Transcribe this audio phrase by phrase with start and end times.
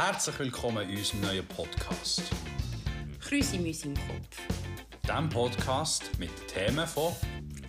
[0.00, 2.22] Herzlich willkommen in unserem neuen Podcast.
[3.20, 4.38] Krüsi Müsi im Kopf.
[5.08, 7.12] Dem Podcast mit Themen von,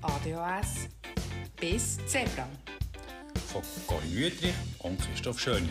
[0.04, 0.90] ADHS
[1.60, 2.48] bis Zebra.
[3.52, 5.70] von Corinne Wüthrich und Christoph Schöni.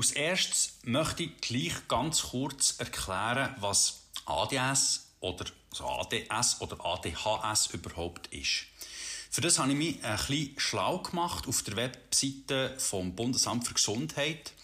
[0.00, 7.66] Als erstes möchte ich gleich ganz kurz erklären, was ADS oder also ADS oder ADHS
[7.74, 8.64] überhaupt ist.
[9.30, 13.74] Für das habe ich mich ein bisschen schlau gemacht auf der Webseite vom Bundesamt für
[13.74, 14.54] Gesundheit.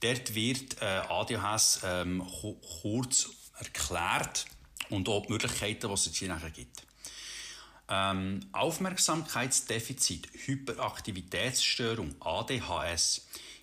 [0.00, 3.30] Dort wird äh, ADHS ähm, ku- kurz
[3.60, 4.44] erklärt
[4.90, 6.82] und auch die Möglichkeiten, die es hier nachher gibt.
[7.88, 13.22] Ähm, Aufmerksamkeitsdefizit, Hyperaktivitätsstörung, ADHS,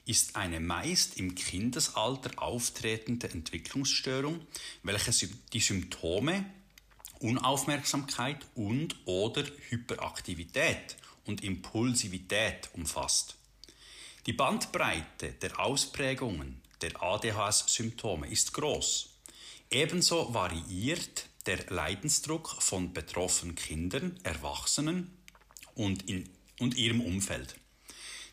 [0.09, 4.41] ist eine meist im Kindesalter auftretende Entwicklungsstörung,
[4.81, 6.45] welche die Symptome
[7.19, 13.35] Unaufmerksamkeit und oder Hyperaktivität und Impulsivität umfasst.
[14.25, 19.09] Die Bandbreite der Ausprägungen der ADHS-Symptome ist groß.
[19.69, 25.11] Ebenso variiert der Leidensdruck von betroffenen Kindern, Erwachsenen
[25.75, 27.55] und, in, und ihrem Umfeld.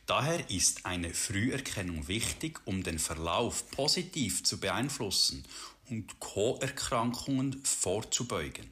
[0.07, 5.45] Daher ist eine Früherkennung wichtig, um den Verlauf positiv zu beeinflussen
[5.91, 8.71] und Co-Erkrankungen vorzubeugen.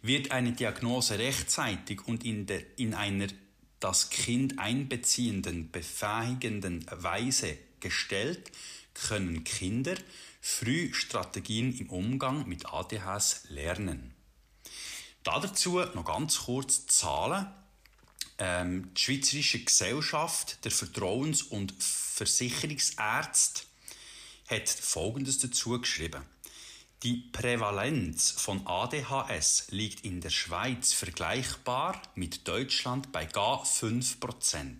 [0.00, 3.26] Wird eine Diagnose rechtzeitig und in, der, in einer
[3.78, 8.50] das Kind einbeziehenden, befähigenden Weise gestellt,
[8.94, 9.94] können Kinder
[10.40, 14.14] früh Strategien im Umgang mit ADHS lernen.
[15.22, 17.46] Dazu noch ganz kurz Zahlen.
[18.40, 23.64] Ähm, die Schweizerische Gesellschaft der Vertrauens- und Versicherungsärzte
[24.48, 26.24] hat Folgendes dazu geschrieben.
[27.02, 34.74] Die Prävalenz von ADHS liegt in der Schweiz vergleichbar mit Deutschland bei gar 5%.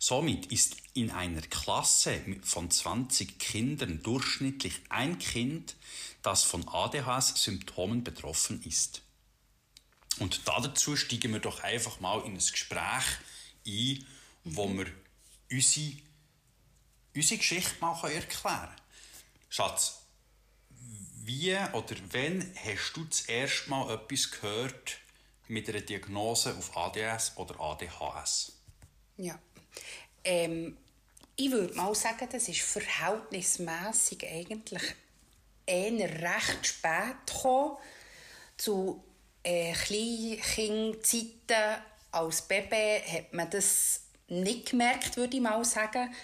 [0.00, 5.76] Somit ist in einer Klasse von 20 Kindern durchschnittlich ein Kind,
[6.22, 9.02] das von ADHS-Symptomen betroffen ist.
[10.18, 13.04] Und dazu steigen wir doch einfach mal in ein Gespräch
[13.66, 14.06] ein,
[14.44, 14.86] wo wir
[15.50, 15.96] unsere,
[17.14, 18.76] unsere Geschichte mal erklären können.
[19.48, 20.02] Schatz,
[21.24, 24.98] wie oder wann hast du das erste Mal etwas gehört
[25.48, 28.52] mit einer Diagnose auf ADS oder ADHS?
[29.16, 29.38] Ja.
[30.24, 30.76] Ähm,
[31.36, 34.82] ich würde mal sagen, das ist verhältnismäßig eigentlich
[35.66, 37.76] eher recht spät gekommen.
[38.56, 39.04] Zu
[39.48, 41.82] äh, Kleinkindzeiten
[42.12, 46.14] als Baby hat man das nicht gemerkt, würde ich mal sagen.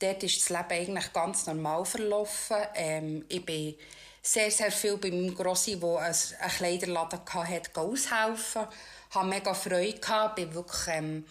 [0.00, 2.56] Dort ist das Leben eigentlich ganz normal verlaufen.
[2.74, 3.76] Ähm, ich bin
[4.20, 8.66] sehr, sehr viel bei meinem Grossi, der einen Kleiderladen hatte, aushelfen.
[9.08, 11.24] Ich hatte mega Freude, gehabt, bin wirklich ähm,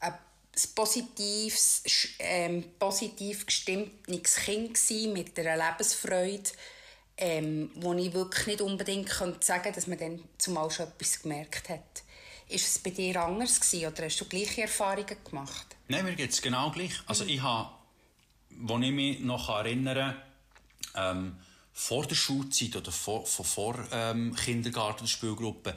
[0.00, 0.14] ein
[0.74, 1.84] positives,
[2.18, 4.76] ähm, positiv gestimmtes Kind
[5.12, 6.50] mit einer Lebensfreude,
[7.18, 11.68] ähm, wo ich wirklich nicht unbedingt könnte sagen dass man dann zumal schon etwas gemerkt
[11.68, 12.02] hat.
[12.48, 15.66] Ist es bei dir anders gewesen, oder hast du gleiche Erfahrungen gemacht?
[15.88, 16.92] Nein, mir geht es genau gleich.
[17.06, 17.70] Also ich habe,
[18.68, 20.14] als ich mich noch erinnere,
[20.94, 21.36] ähm,
[21.72, 25.76] vor der Schulzeit oder vor, vor, vor ähm, Kindergarten oder Spielgruppe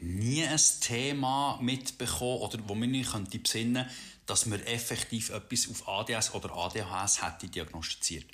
[0.00, 3.88] nie ein Thema mitbekommen oder wo man nicht könnte besinnen
[4.30, 8.26] dass man effektiv etwas auf ADS oder ADHS hätte diagnostiziert.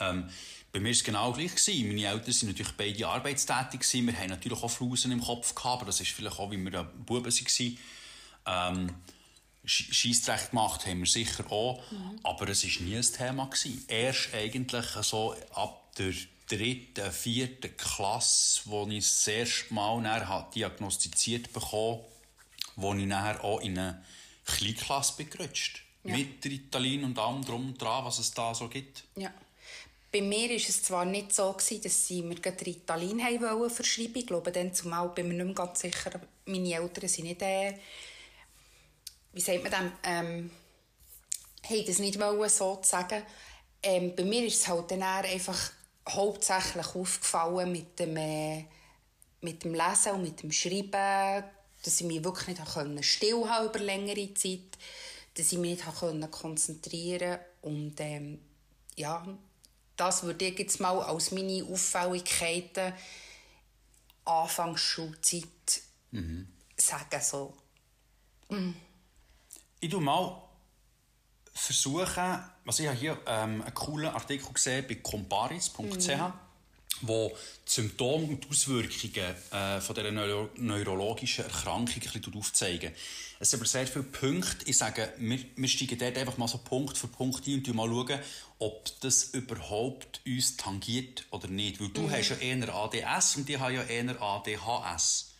[0.00, 0.28] Ähm,
[0.72, 1.54] bei mir war es genau gleich.
[1.54, 1.88] Gewesen.
[1.88, 3.80] Meine Eltern waren natürlich beide arbeitstätig.
[3.80, 4.06] Gewesen.
[4.06, 6.82] Wir haben natürlich auch Flausen im Kopf gehabt, aber das ist vielleicht auch, wie wir
[6.84, 7.78] Buben waren.
[8.46, 8.94] Ähm,
[9.66, 11.82] Sch- Scheissdreck gemacht haben wir sicher auch,
[12.22, 13.46] aber es war nie ein Thema.
[13.46, 13.84] Gewesen.
[13.88, 16.12] Erst eigentlich so ab der
[16.48, 22.00] dritten, vierten Klasse, wo ich das erste Mal nachher diagnostiziert bekommen
[22.80, 24.04] wo ich nachher auch in eine
[24.44, 25.82] Kleinklasse gerutscht.
[26.04, 26.16] Ja.
[26.16, 29.02] Mit Ritalin und allem drum und dran, was es da so gibt.
[29.16, 29.32] Ja.
[30.10, 34.16] Bei mir war es zwar nicht so, gewesen, dass sie mir gerade Ritalin wollen verschreiben.
[34.16, 36.20] Ich glaube, dann zumal bin ich mir nicht mehr ganz sicher.
[36.46, 37.74] Meine Eltern sind nicht, äh,
[39.32, 40.50] wie sagt man dem, ähm,
[41.68, 43.22] haben das nicht wollen, so zu sagen.
[43.82, 45.72] Ähm, bei mir ist es halt dann einfach
[46.08, 48.64] hauptsächlich aufgefallen mit dem, äh,
[49.42, 51.44] mit dem Lesen und mit dem Schreiben,
[51.82, 54.78] dass ich mich wirklich nicht konnte stillhalten über längere Zeit,
[55.34, 58.40] dass ich mich nicht konnte konzentrieren und ähm,
[58.96, 59.24] ja,
[59.98, 62.94] das würde ich jetzt mal als meine Auffälligkeiten
[64.24, 65.82] Anfangs Schulzeit
[66.76, 67.22] sagen.
[67.22, 67.54] So.
[69.80, 70.42] Ich tu mal
[71.52, 76.32] versuchen, also ich habe hier ähm, einen coolen Artikel gesehen bei comparis.ch
[77.02, 82.92] wo die Symptome und die Auswirkungen äh, von dieser neuro neurologischen Erkrankung ein bisschen aufzeigen.
[83.40, 84.68] Es sind aber sehr viele Punkte.
[84.68, 87.88] Ich sage, wir, wir steigen dort einfach mal so Punkt für Punkt ein und mal
[87.88, 88.18] schauen,
[88.58, 91.80] ob das überhaupt uns tangiert oder nicht.
[91.80, 92.10] Weil du mhm.
[92.10, 95.34] hast ja eher ADS und ich habe ja eher ADHS.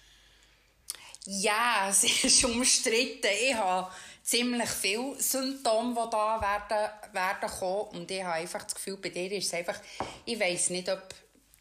[1.26, 3.28] Ja, es ist umstritten.
[3.48, 3.90] Ich habe
[4.22, 7.98] ziemlich viele Symptome, die da werden, werden kommen.
[7.98, 9.80] Und ich habe einfach das Gefühl, bei dir ist es einfach,
[10.24, 11.02] ich weiß nicht, ob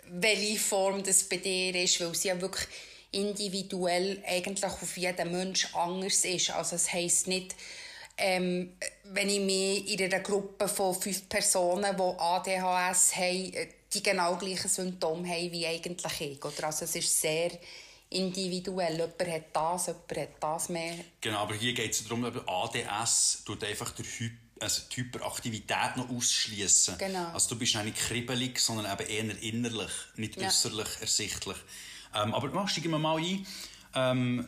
[0.10, 2.68] welche Form das bei dir ist, weil sie ja wirklich
[3.12, 6.52] individuell eigentlich auf jeden Mensch anders ist.
[6.52, 7.56] Also es heisst nicht,
[8.18, 8.74] ähm,
[9.04, 13.54] wenn ich mich in einer Gruppe von fünf Personen, die ADHS haben,
[13.94, 16.44] die genau gleichen Symptome haben wie eigentlich ich.
[16.44, 16.66] Oder?
[16.66, 17.52] Also es ist sehr
[18.10, 18.94] individuell.
[18.94, 20.96] Jemand hat das, jemand hat das mehr.
[21.22, 26.10] Genau, aber hier geht es darum, ADS tut einfach der Hyper also die Hyperaktivität noch
[26.10, 26.98] ausschließen.
[26.98, 27.28] Genau.
[27.32, 30.48] Also du bist nicht kribbelig, sondern eben eher innerlich, nicht ja.
[30.48, 31.58] äußerlich ersichtlich.
[32.18, 33.46] Ähm, aber mach, steigen wir mal ein.
[33.94, 34.48] Ähm,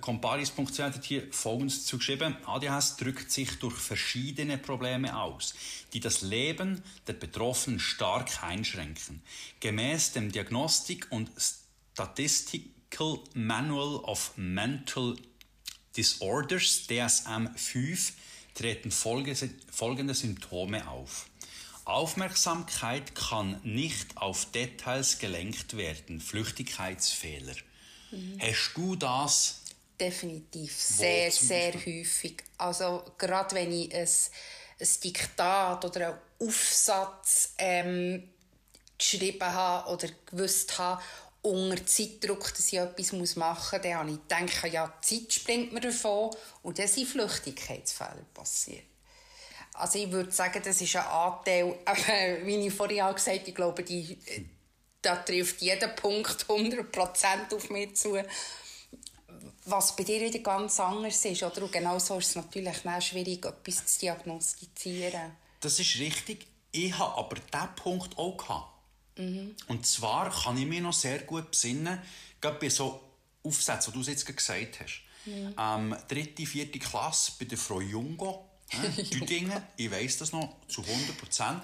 [0.00, 2.36] Comparis.ch hat hier Folgendes zugeschrieben.
[2.44, 5.54] ADHS drückt sich durch verschiedene Probleme aus,
[5.94, 9.22] die das Leben der Betroffenen stark einschränken.
[9.60, 11.30] Gemäß dem Diagnostik- und
[11.94, 15.16] Statistical Manual of Mental
[15.96, 18.12] Disorders, DSM-5,
[18.54, 21.29] treten folgende Symptome auf.
[21.92, 27.54] Aufmerksamkeit kann nicht auf Details gelenkt werden, Flüchtigkeitsfehler.
[28.10, 28.38] Mhm.
[28.40, 29.60] Hast du das?
[29.98, 32.42] Definitiv, sehr, sehr häufig.
[32.56, 34.08] Also gerade wenn ich ein,
[34.80, 38.30] ein Diktat oder einen Aufsatz ähm,
[38.96, 41.02] geschrieben habe oder gewusst habe
[41.42, 45.72] unter Zeitdruck, dass ich etwas machen muss, dann habe ich gedacht, ja, die Zeit springt
[45.72, 46.30] mir davon
[46.62, 48.89] und dann sind Flüchtigkeitsfälle passiert.
[49.74, 53.48] Also ich würde sagen, das ist ein Anteil, aber wie ich vorhin auch gesagt habe,
[53.48, 54.18] ich glaube, die,
[55.02, 58.22] da trifft jeder Punkt 100% auf mich zu.
[59.64, 61.62] Was bei dir wieder ganz anders ist, oder?
[61.62, 65.32] Und genau so ist es natürlich auch schwierig, etwas zu diagnostizieren.
[65.60, 66.46] Das ist richtig.
[66.72, 68.70] Ich habe aber diesen Punkt auch gehabt.
[69.18, 69.54] Mhm.
[69.68, 72.00] Und zwar kann ich mich noch sehr gut besinnen,
[72.40, 73.00] gerade bei so
[73.42, 75.02] Aufsätzen, die du jetzt gesagt hast.
[75.26, 75.54] Mhm.
[75.58, 78.49] Ähm, dritte, vierte Klasse bei der Frau Jungo,
[79.12, 81.62] Düdingen, ich weiß das noch zu 100 Prozent.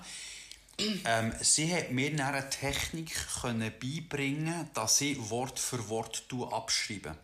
[1.05, 7.17] Ähm, sie hat mir eine Technik können beibringen, dass sie Wort für Wort abschreibe,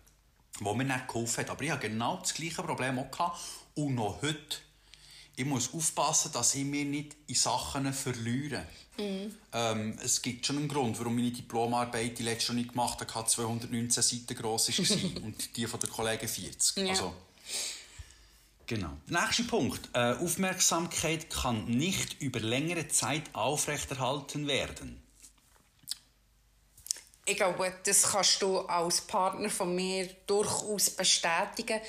[0.60, 1.50] wo mir nicht geholfen hat.
[1.50, 3.38] Aber ich hatte genau das gleiche Problem auch gehabt.
[3.74, 4.58] und noch heute
[5.34, 8.66] ich muss aufpassen, dass ich mich nicht in Sachen verliere.
[8.98, 9.34] Mhm.
[9.52, 14.02] Ähm, es gibt schon einen Grund, warum meine Diplomarbeit die letzte nicht gemacht habe, 219
[14.02, 16.76] Seiten gross war und die von der Kollegen 40.
[16.84, 16.90] Ja.
[16.90, 17.14] Also,
[18.74, 18.96] genau.
[19.06, 19.90] Nächster Punkt.
[19.92, 25.02] Äh, Aufmerksamkeit kann nicht über längere Zeit aufrechterhalten werden.
[27.24, 31.80] Ich glaube, das kannst du als Partner von mir durchaus bestätigen.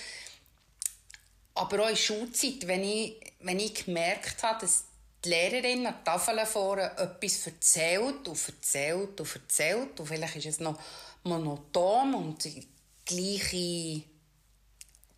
[1.56, 4.86] Aber auch in Schulzeit, wenn ich, wenn ich gemerkt habe, dass
[5.24, 10.46] die Lehrerin an der Tafel vorne etwas erzählt und erzählt und erzählt und vielleicht ist
[10.46, 10.80] es noch
[11.24, 12.68] monoton und die
[13.06, 14.04] gleiche, ich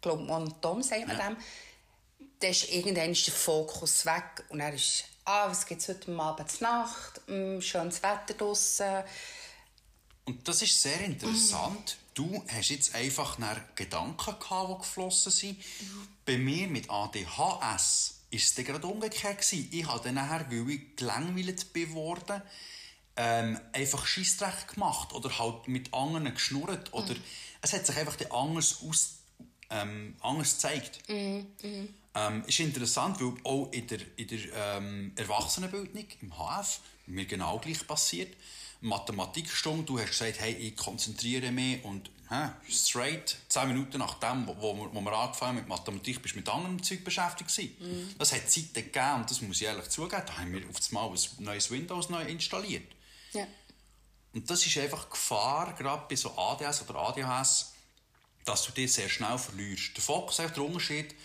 [0.06, 1.30] glaube monoton sagt man ja.
[1.30, 1.38] dem,
[2.40, 6.62] dann ist irgendwann der Fokus weg und er ist, ah, was gibt es heute Abend
[6.62, 9.04] Nacht, mm, schönes Wetter draussen.
[10.26, 11.98] Und das ist sehr interessant.
[11.98, 12.06] Mm.
[12.16, 13.38] Du hast jetzt einfach
[13.76, 15.58] Gedanken gehabt, die geflossen sind.
[15.58, 16.08] Mhm.
[16.26, 19.70] Bei mir mit ADHS ist es gerade umgekehrt gewesen.
[19.72, 22.42] Ich habe dann nachher, weil ich gelangweilt geworden
[23.18, 27.24] ähm, einfach Scheissdreck gemacht oder halt mit anderen geschnurrt oder mm.
[27.62, 29.20] es hat sich einfach anders aus,
[29.70, 31.00] ähm, anders gezeigt.
[31.08, 31.90] Mm, mm.
[32.16, 34.40] Ähm, ist interessant, weil auch in der, in der
[34.78, 38.36] ähm, Erwachsenenbildung, im HF, mir genau gleich passiert.
[38.82, 44.48] Mathematikstunde, du hast gesagt, hey, ich konzentriere mich und hä, straight, zehn Minuten nach dem,
[44.48, 47.76] wo, wo, wo wir angefangen mit Mathematik, bist du mit anderem Zeug beschäftigt gewesen.
[47.80, 48.16] Mhm.
[48.18, 51.10] Das hat Zeiten gegeben und das muss ich ehrlich zugeben, da haben wir auf einmal
[51.10, 52.92] ein neues Windows neu installiert.
[53.34, 53.48] Ja.
[54.34, 57.75] Und das ist einfach Gefahr, gerade bei so ADS oder ADHS,
[58.46, 59.98] dass du dich sehr schnell verlierst.
[59.98, 61.16] Der Fokus ist der Unterschied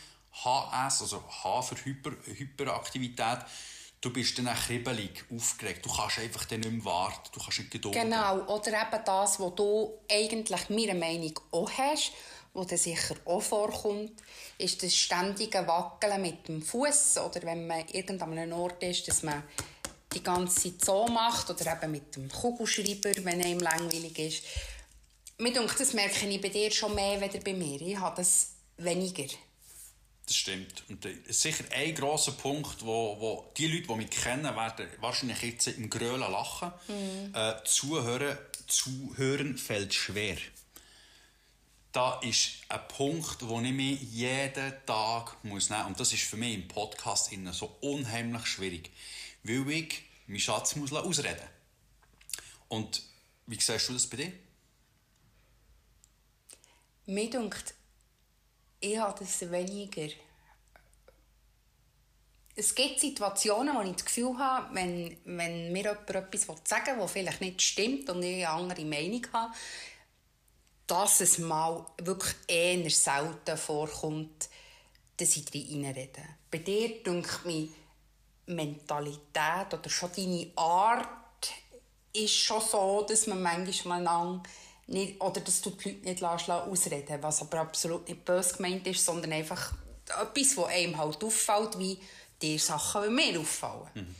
[0.45, 3.41] HS, also H für Hyper, Hyperaktivität,
[4.00, 5.85] du bist dann auch kribbelig, aufgeregt.
[5.85, 8.00] Du kannst einfach dann nicht mehr warten, du kannst nicht gedulden.
[8.00, 12.12] Genau, oder eben das, was du eigentlich meiner Meinung auch hast,
[12.55, 14.12] was dir sicher auch vorkommt,
[14.59, 19.45] ist das ständige Wackeln mit dem Fuß oder wenn man irgendeinem Ort ist, dass man
[20.12, 24.43] die ganze Zeit so macht oder eben mit dem Kugelschreiber, wenn einem langweilig ist.
[25.40, 27.80] Mir denke, das merke ich bei dir schon mehr als bei mir.
[27.80, 29.25] Ich habe das weniger.
[30.26, 30.85] Das stimmt.
[30.90, 35.40] Und ist sicher ein grosser Punkt, wo, wo die Leute, die mich kennen, werden wahrscheinlich
[35.40, 36.70] jetzt im Grölen lachen.
[36.88, 37.35] Mhm.
[37.35, 40.37] Äh, zuhören, zuhören fällt schwer.
[41.92, 45.88] Da ist ein Punkt, wo ich mich jeden Tag muss nehmen muss.
[45.88, 48.90] Und das ist für mich im Podcast so unheimlich schwierig.
[49.42, 51.49] Weil ich meinen Schatz muss ausreden
[52.68, 53.02] Und
[53.47, 54.32] wie siehst du das bei dir?
[57.07, 57.75] Mir denkt,
[58.80, 60.09] ich habe das weniger.
[62.57, 67.02] Es gibt Situationen, wo ich das Gefühl habe, wenn, wenn mir jemand etwas sagen will,
[67.02, 69.54] das vielleicht nicht stimmt und ich eine andere Meinung habe,
[70.87, 74.49] dass es mal wirklich eher selten vorkommt,
[75.16, 76.23] dass ich reinrede.
[76.50, 77.71] Bei dir denke ich,
[78.47, 81.09] Mentalität oder schon deine Art
[82.12, 84.42] ist schon so, dass man manchmal lang
[84.90, 89.04] nicht, oder dass du die Leute nicht ausreden was aber absolut nicht böse gemeint ist,
[89.04, 89.73] sondern einfach
[90.06, 91.99] etwas, was einem halt auffällt, wie
[92.42, 93.88] dir Sachen mir auffallen.
[93.94, 94.14] Mhm.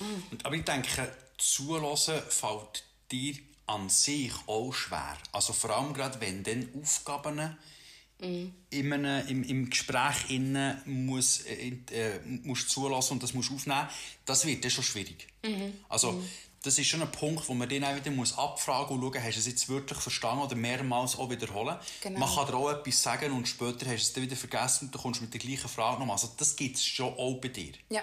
[0.00, 0.38] Mhm.
[0.42, 3.34] Aber ich denke, zulassen fällt dir
[3.66, 5.16] an sich auch schwer.
[5.32, 7.56] Also vor allem gerade, wenn dann Aufgaben
[8.18, 8.54] mhm.
[8.70, 13.88] in einem, im, im Gespräch innen muss, äh, äh, musst zulassen und das musst aufnehmen,
[14.24, 15.28] das wird dann schon schwierig.
[15.44, 15.74] Mhm.
[15.88, 16.28] Also mhm
[16.64, 19.34] das ist schon ein Punkt, wo man dann auch wieder muss abfragen und schauen, hast
[19.34, 21.78] du es jetzt wirklich verstanden oder mehrmals auch wiederholen.
[22.00, 22.20] Genau.
[22.20, 24.94] Man kann dir auch etwas sagen und später hast du es dann wieder vergessen und
[24.94, 26.16] du kommst mit der gleichen Frage nochmal.
[26.16, 27.74] Also das gibt es schon auch bei dir.
[27.90, 28.02] Ja,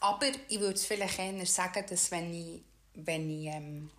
[0.00, 2.62] aber ich würde es vielleicht eher sagen, dass wenn ich,
[2.94, 3.90] wenn ich ähm,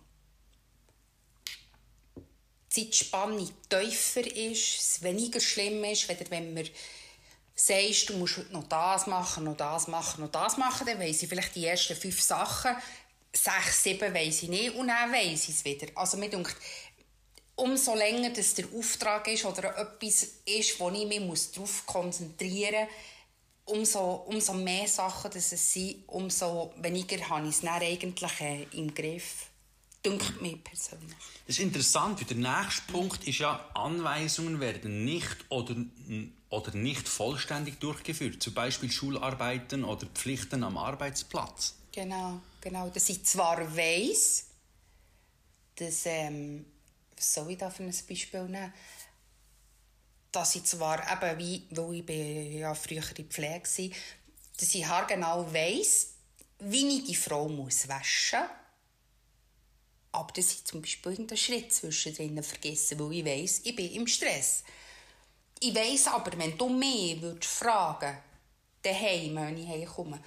[2.74, 6.68] die Zeitspanne tiefer ist, es weniger schlimm ist, wenn man
[7.54, 11.28] sagst, du musst noch das machen, noch das machen, noch das machen, dann weiss ich
[11.28, 12.76] vielleicht die ersten fünf Sachen,
[13.34, 15.88] sechs, sieben weiss ich nicht und dann weiss ich es wieder.
[15.94, 16.56] Also mir denkt,
[17.56, 23.74] umso länger das der Auftrag ist oder etwas ist, wo ich mich darauf konzentrieren muss,
[23.76, 28.66] umso, umso mehr Sachen dass es sind, umso weniger habe ich es dann eigentlich äh,
[28.72, 29.46] im Griff.
[30.04, 31.16] Dünkt mir persönlich.
[31.46, 35.74] Das ist interessant, weil der nächste Punkt ist ja, Anweisungen werden nicht oder,
[36.50, 38.42] oder nicht vollständig durchgeführt.
[38.42, 41.76] Zum Beispiel Schularbeiten oder Pflichten am Arbeitsplatz.
[41.90, 42.88] Genau, genau.
[42.88, 44.46] Dass ich zwar weiss,
[45.76, 46.66] dass, ähm,
[47.14, 48.72] was soll ich da für ein Beispiel nehmen?
[50.32, 53.96] Dass ich zwar eben, wie, weil ich bin ja früher in Pflege war,
[54.56, 56.14] dass ich haargenau weiss,
[56.58, 58.50] wie ich die Frau muss waschen muss.
[60.12, 64.06] Aber dass ich zum Beispiel irgendeinen Schritt zwischendrin vergesse, weil ich weiss, ich bin im
[64.06, 64.64] Stress.
[65.60, 68.16] Ich weiss aber, wenn du mich würdest fragen
[68.82, 70.20] daheim, wenn ich heimkomme,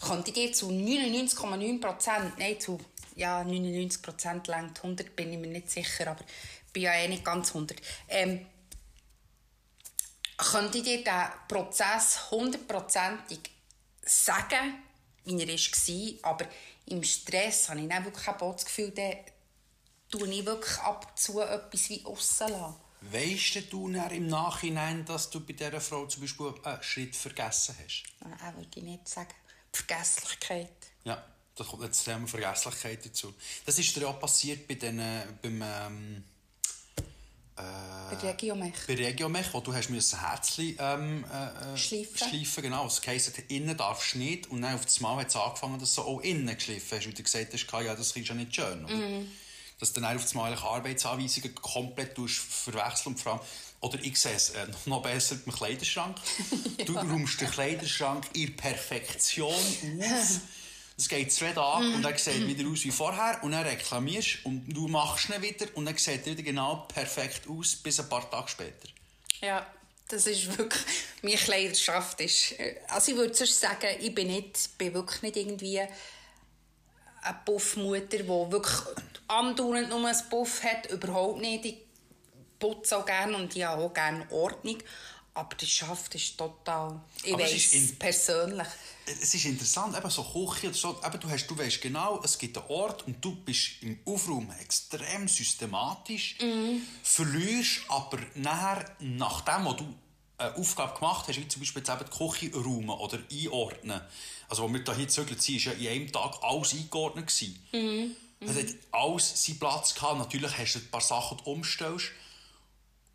[0.00, 2.78] könnte ich dir zu 99,9 Prozent, nein, zu
[3.16, 6.22] ja, 99 Prozent längt 100, bin ich mir nicht sicher, aber
[6.66, 7.80] ich bin ja eh nicht ganz 100.
[8.08, 8.46] Ähm,
[10.36, 11.14] könnte ich dir diesen
[11.48, 13.38] Prozess hundertprozentig
[14.02, 14.82] sagen,
[15.24, 16.46] wie er war, aber
[16.86, 19.14] im Stress habe ich dann wirklich auch das Gefühl, dann
[20.10, 22.76] tue ich wirklich ab und zu etwas wie aussen lassen.
[23.00, 28.04] Weißt du im Nachhinein, dass du bei dieser Frau zum Beispiel einen Schritt vergessen hast?
[28.20, 29.34] Nein, würde ich nicht sagen.
[29.76, 30.70] Vergesslichkeit.
[31.04, 31.22] Ja,
[31.56, 33.34] da kommt jetzt das Thema Vergesslichkeit dazu.
[33.66, 35.00] Das ist dir auch passiert bei den,
[35.42, 35.62] beim...
[35.62, 36.24] Ähm,
[37.56, 37.62] äh,
[38.14, 38.74] bei Regiomech.
[38.86, 42.16] Bei Regiomech, wo du hast müssen Herzchen ähm, äh, schleifen.
[42.16, 42.84] schleifen genau.
[42.84, 44.48] Das heisst, innen darfst du nicht.
[44.48, 47.12] Und dann auf das Mal hat es angefangen, dass du auch innen geschliffen hast, weil
[47.12, 48.84] du gesagt hast, ja, das ist ja nicht schön.
[48.84, 48.94] Oder?
[48.94, 49.28] Mm.
[49.78, 53.40] Dass du dann auf das Mal Arbeitsanweisungen komplett verwechseln und vor allem
[53.84, 56.16] oder ich sehe es äh, noch besser mit dem Kleiderschrank.
[56.78, 56.84] ja.
[56.86, 60.40] Du räumst den Kleiderschrank in Perfektion auf.
[60.96, 64.68] Es geht zwei Tage und er sieht wieder aus wie vorher und dann reklamierst und
[64.68, 68.30] du machst ihn wieder und dann sieht er wieder genau perfekt aus bis ein paar
[68.30, 68.88] Tage später.
[69.40, 69.66] Ja,
[70.06, 70.84] das ist wirklich,
[71.22, 75.36] meine Kleiderschaft ist, äh, also ich würde sonst sagen, ich bin, nicht, bin wirklich nicht
[75.36, 75.90] irgendwie eine
[77.44, 78.76] Puffmutter, die wirklich
[79.26, 81.64] andauernd nur einen Puff hat, überhaupt nicht.
[81.64, 81.83] Ich
[82.64, 84.78] putze auch gerne und ich habe auch gerne Ordnung.
[85.34, 88.68] Aber die Schaft ist total, ich weiß persönlich.
[89.04, 92.38] Es ist interessant, eben so Küche oder so, eben du, hast, du weißt genau, es
[92.38, 96.76] gibt einen Ort und du bist im Aufräumen extrem systematisch, mm.
[97.02, 99.92] verlierst aber nachher, nachdem du
[100.38, 104.00] eine Aufgabe gemacht hast, wie zum Beispiel jetzt eben die Küche räumen oder einordnen,
[104.48, 107.32] also wo wir hier gezögert sind, war ja in einem Tag alles eingeordnet.
[107.72, 108.12] Mm.
[108.38, 110.18] Es hat alles seinen Platz gehabt.
[110.18, 112.12] Natürlich hast du ein paar Sachen, die du umstellst.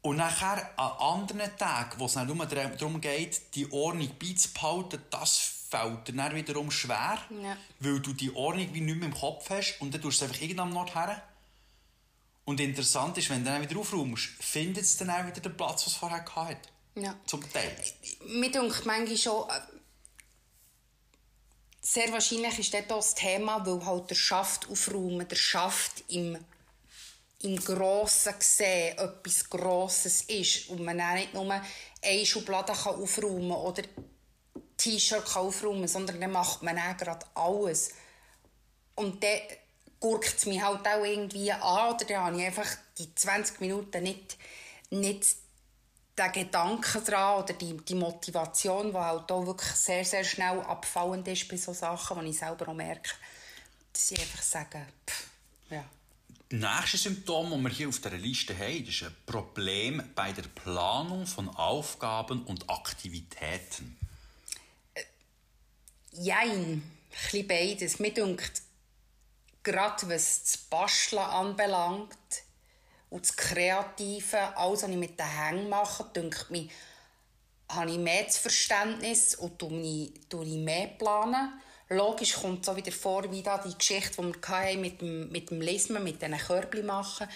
[0.01, 5.37] Und nachher an anderen Tagen, wo es nur darum geht, die Ordnung beizubehalten, das
[5.69, 7.57] fällt dir dann wiederum schwer, ja.
[7.79, 10.31] weil du die Ordnung wie nicht mehr im Kopf hast und dann tust du es
[10.31, 11.21] einfach irgendwann Ort her.
[12.45, 15.85] Und interessant ist, wenn du dann wieder aufräumst, findet es dann auch wieder den Platz,
[15.85, 16.69] was es vorher hatte.
[16.95, 17.15] Ja.
[17.25, 17.75] Zum Teil.
[18.25, 19.59] Mir denkt manchmal schon, äh,
[21.81, 26.37] sehr wahrscheinlich ist auch das Thema, weil halt der Schaft aufräumen, der Schaft im,
[27.41, 31.61] im Grossen sehen etwas Grosses ist und man auch nicht nur
[32.01, 33.83] eine Schublade kann aufräumen oder
[34.77, 37.91] T-Shirt aufräumen kann, sondern dann macht man auch gerade alles.
[38.95, 39.39] Und dann
[39.99, 42.67] guckt es mich halt auch irgendwie an oder dann habe ich einfach
[42.97, 44.37] die 20 Minuten nicht,
[44.89, 45.35] nicht
[46.17, 51.27] den Gedanken dran oder die, die Motivation, die halt auch wirklich sehr, sehr schnell abfallend
[51.29, 53.11] ist bei solchen Sachen, wo ich selber auch merke,
[53.93, 55.27] dass ich einfach sage, pff,
[55.69, 55.85] ja.
[56.51, 61.27] Nächste Symptom, das wir hier auf dieser Liste haben, ist ein Problem bei der Planung
[61.27, 63.95] von Aufgaben und Aktivitäten.
[66.11, 66.81] Jein,
[67.33, 67.99] ein beides.
[67.99, 68.63] Mir denkt,
[69.61, 72.17] gerade was das Basteln anbelangt
[73.11, 76.67] und das Kreative, alles, was ich mit den Hängen mache, denkt mir,
[77.69, 79.79] habe ich mehr Verständnis und tue
[80.45, 81.61] ich mehr planen.
[81.89, 85.49] Logisch kommt so wieder vor, wie da die Geschichte, die wir hatten, mit dem, mit
[85.49, 87.27] dem Lismen, mit diesen Körbchen machen.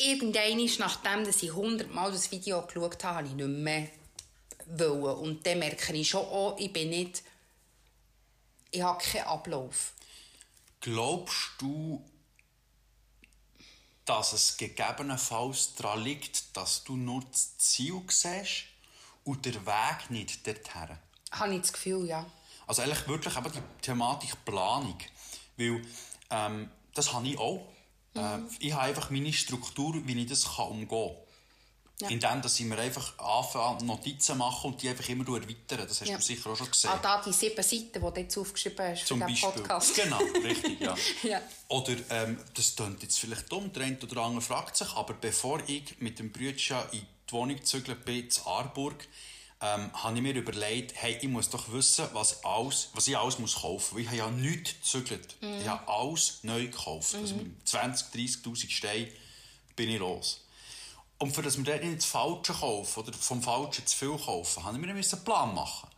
[0.00, 3.88] Irgendwann ist, nachdem dass ich hundertmal das Video geschaut habe, habe ich nicht mehr
[4.66, 5.16] wollen.
[5.16, 7.24] Und dann merke ich schon, oh, ich bin nicht,
[8.70, 9.92] ich habe keinen Ablauf.
[10.80, 12.00] Glaubst du,
[14.04, 18.66] dass es gegebenenfalls daran liegt, dass du nur das Ziel siehst
[19.24, 20.96] und der Weg nicht dorthin?
[21.32, 22.24] Habe ich das Gefühl, ja.
[22.68, 24.98] Also eigentlich wirklich eben die Thematik Planung.
[25.56, 25.82] Weil
[26.30, 27.66] ähm, das habe ich auch.
[28.14, 31.16] Äh, ich habe einfach meine Struktur, wie ich das kann umgehen kann.
[32.00, 32.08] Ja.
[32.10, 35.84] Indem dass ich mir einfach anfange, Notizen machen und die einfach immer erweitern.
[35.88, 36.16] Das hast Ja.
[36.16, 36.90] du sicher auch schon gesehen.
[36.90, 39.50] Ah, da die sieben Seiten, die du jetzt aufgeschrieben hast Zum für den Beispiel.
[39.62, 39.94] Podcast.
[39.96, 40.94] Genau, richtig, ja.
[41.24, 41.40] Ja.
[41.66, 45.60] Oder, ähm, das klingt jetzt vielleicht dumm, der eine oder andere fragt sich, aber bevor
[45.66, 49.08] ich mit dem Brütchen in die Wohnung gezügelt bin, zu Aarburg,
[49.60, 53.38] ähm, habe ich mir überlegt, hey, ich muss doch wissen, was, alles, was ich alles
[53.38, 54.02] muss kaufen muss.
[54.02, 55.36] Ich habe ja nichts gezügelt.
[55.40, 57.14] Ich habe alles neu gekauft.
[57.14, 59.08] Also mit 20, 30'000 Steinen
[59.74, 60.44] bin ich los.
[61.18, 64.62] Und für das wir dort nicht das Falsche kaufen oder vom Falschen zu viel kaufen,
[64.62, 65.88] habe ich mir einen Plan machen.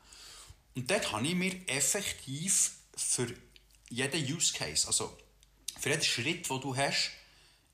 [0.74, 3.26] Und dort habe ich mir effektiv für
[3.90, 5.14] jeden Use Case, also
[5.78, 7.10] für jeden Schritt, den du hast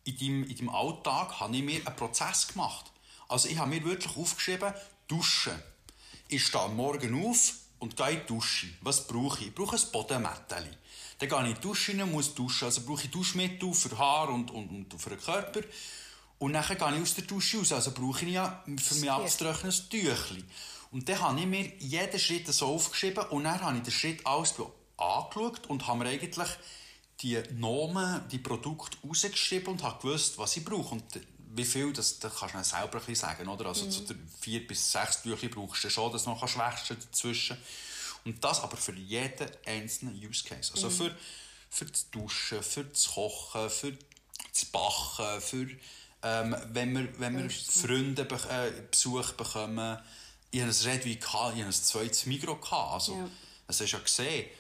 [0.05, 2.91] in deinem, in deinem Alltag, habe ich mir einen Prozess gemacht.
[3.29, 4.73] Also ich habe mir wirklich aufgeschrieben,
[5.07, 5.61] duschen.
[6.29, 8.67] Ich stehe am Morgen auf und gehe in die Dusche.
[8.81, 9.47] Was brauche ich?
[9.49, 10.71] Ich brauche ein Bodenmätteli.
[11.19, 12.65] Dann gehe ich in die Dusche rein, muss duschen.
[12.65, 15.61] Also brauche ich Duschmittel für Haar und, und, und für den Körper.
[16.41, 17.73] Und dann gehe ich aus der Dusche raus.
[17.73, 20.45] Also brauche ich ja für mich abzutrocknen ein Tüchli.
[20.91, 24.27] Und dann habe ich mir jeden Schritt so aufgeschrieben und dann habe ich den Schritt
[24.27, 24.55] alles
[24.97, 26.49] angeschaut und habe mir eigentlich
[27.21, 30.97] die Nomen, die Produkte rausgeschrieben und habe gewusst, was ich brauche.
[30.97, 31.05] Und
[31.57, 33.67] wie viel, das, das kannst du selber ein bisschen sagen, oder?
[33.67, 37.57] Also zu der vier bis sechs Tüchli brauchst du schon, dass du noch wäschen dazwischen.
[38.25, 40.73] Und das aber für jeden einzelnen Use Case.
[40.75, 41.15] Also für,
[41.71, 43.93] für das Duschen, für das Kochen, für
[44.53, 45.69] das Backen, für
[46.23, 49.99] ähm, wenn wir, wenn wir Freunde be äh, Besuch bekommen.
[50.51, 52.59] Ich hatte ein Redwein, ich hatte ein zweites Mikro.
[52.71, 53.29] Also, Ja.
[53.67, 54.51] das hast du ja gesehen.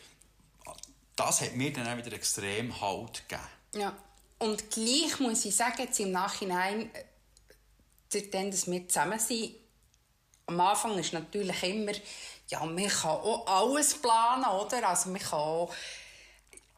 [1.16, 3.48] Das hat mir dann auch wieder extrem Halt gegeben.
[3.74, 3.96] Ja.
[4.38, 7.04] Und gleich muss ich sagen, jetzt im Nachhinein, äh,
[8.08, 9.54] seitdem dass wir zusammen sind,
[10.46, 11.92] am Anfang ist natürlich immer,
[12.48, 14.88] ja, man kann auch alles planen, oder?
[14.88, 15.74] Also man kann auch,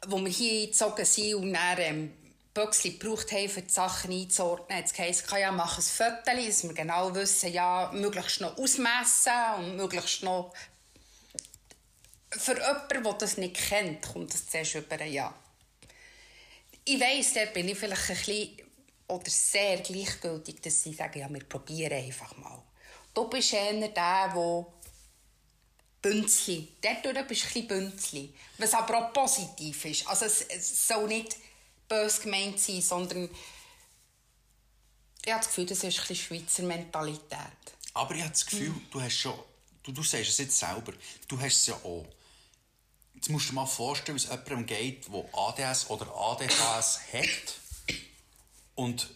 [0.07, 2.13] wo wir hier eingezogen sind und dann ähm,
[2.53, 6.63] Büchsli gebraucht haben, um die Sachen einzuordnen, es geheißen, kann ja, mach ein Foto, dass
[6.63, 10.53] wir genau wissen, ja, möglichst noch ausmessen und möglichst noch
[12.31, 15.33] für jemanden, der das nicht kennt, kommt das zuerst über ein Jahr.
[16.91, 18.57] Ich weiss, da bin ich vielleicht ein bisschen
[19.07, 22.63] oder sehr gleichgültig, dass sie sagen, ja, wir probieren einfach mal.
[23.13, 24.65] Du bist eher der, der
[26.01, 26.67] Bünzli.
[26.81, 28.33] Dort bist du ein bisschen Bünzli.
[28.57, 30.07] Was aber auch positiv ist.
[30.07, 31.35] Also es, es soll nicht
[31.87, 33.29] bös gemeint sein, sondern
[35.23, 37.39] ich habe das Gefühl, das ist ein bisschen Schweizer Mentalität.
[37.93, 39.37] Aber ich habe das Gefühl, du hast schon,
[39.83, 40.93] du, du sagst es jetzt selber,
[41.27, 42.07] du hast es ja auch.
[43.13, 47.97] Jetzt musst du dir mal vorstellen, wie es jemandem geht, der ADS oder ADHS hat
[48.75, 49.09] und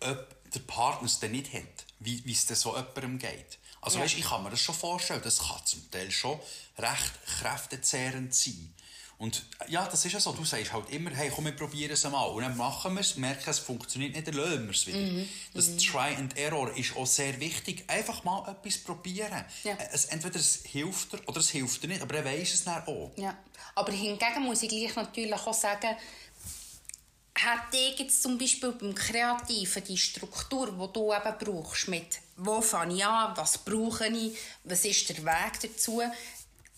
[0.00, 3.58] ob der Partner es dann nicht hat, wie, wie es dann so jemandem geht.
[3.80, 4.04] Also Ja.
[4.04, 6.40] weißt, ich kann mir das schon vorstellen, das kann zum Teil schon
[6.78, 8.74] recht kräftezehrend sein.
[9.24, 12.04] Und ja, das ist ja so, du sagst halt immer, hey, komm, wir probieren es
[12.04, 12.24] mal.
[12.26, 14.98] Und dann machen wir es, merken, es funktioniert nicht, dann lassen wir es wieder.
[14.98, 17.84] Mhm, Das Try and Error ist auch sehr wichtig.
[17.86, 19.46] Einfach mal etwas probieren.
[19.62, 19.78] Ja.
[19.92, 22.86] Es, entweder es hilft dir oder es hilft dir nicht, aber er weiss es dann
[22.86, 23.12] auch.
[23.16, 23.34] Ja.
[23.74, 25.96] Aber hingegen muss ich gleich natürlich auch sagen,
[27.34, 32.60] hätte ich jetzt zum Beispiel beim Kreativen die Struktur, die du eben brauchst, mit wo
[32.60, 36.02] fange ich an, was brauche ich, was ist der Weg dazu.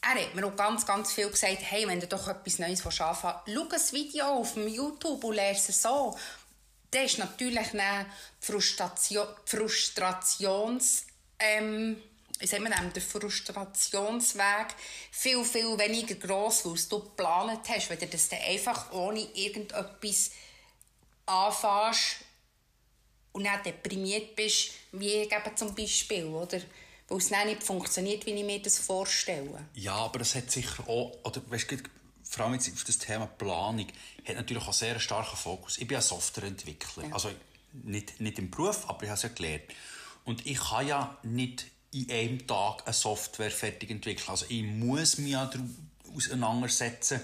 [0.09, 3.41] Er hat mir auch ganz, ganz viel gesagt, hey, wenn du doch etwas Neues anfangen
[3.47, 6.17] willst, schau ein Video auf YouTube und lerne es so.
[6.93, 8.07] Das ist natürlich eine
[8.41, 11.07] Frustration, Frustrations...
[11.39, 12.01] Ähm,
[12.41, 14.75] sagt man dem, der Frustrationsweg
[15.11, 20.33] viel, viel weniger gross, weil du geplant hast, wenn du das dann einfach ohne irgendetwas
[21.25, 22.17] anfängst
[23.33, 26.61] und dann deprimiert bist, wie ich eben zum Beispiel, oder?
[27.09, 29.65] Weil es dann nicht funktioniert, wie ich mir das vorstelle.
[29.75, 31.77] Ja, aber es hat sicher auch, oder weißt du,
[32.25, 33.87] vor allem jetzt auf das Thema Planung,
[34.27, 35.79] hat natürlich auch sehr einen starken Fokus.
[35.79, 37.15] Ich bin ein Softwareentwickler, ja.
[37.15, 37.31] also
[37.73, 39.65] nicht, nicht im Beruf, aber ich habe es ja gelernt.
[40.25, 44.29] Und ich kann ja nicht in einem Tag eine Software fertig entwickeln.
[44.29, 45.49] Also ich muss mich ja
[46.15, 47.21] auseinandersetzen,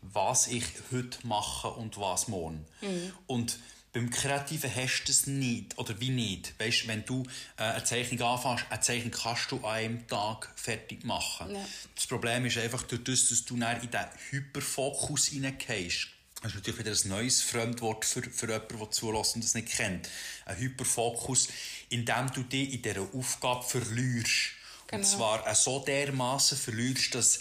[0.00, 2.64] was ich heute mache und was morgen.
[2.80, 3.12] Mhm.
[3.26, 3.58] Und
[3.92, 6.58] beim Kreativen hast du es nicht, oder wie nicht.
[6.60, 7.22] Weißt, wenn du
[7.56, 11.54] äh, eine Zeichnung anfängst, eine Zeichnung kannst du an einem Tag fertig machen.
[11.54, 11.64] Ja.
[11.94, 16.08] Das Problem ist einfach, durch das, dass du in diesen Hyperfokus hineingehst,
[16.42, 19.68] das ist natürlich wieder ein neues Fremdwort für, für jemanden, der zulässt und das nicht
[19.68, 20.08] kennt.
[20.44, 21.48] Ein Hyperfokus,
[21.88, 24.52] indem du dich in dieser Aufgabe verlierst.
[24.86, 25.00] Genau.
[25.00, 27.40] Und zwar so dermaßen verlierst, dass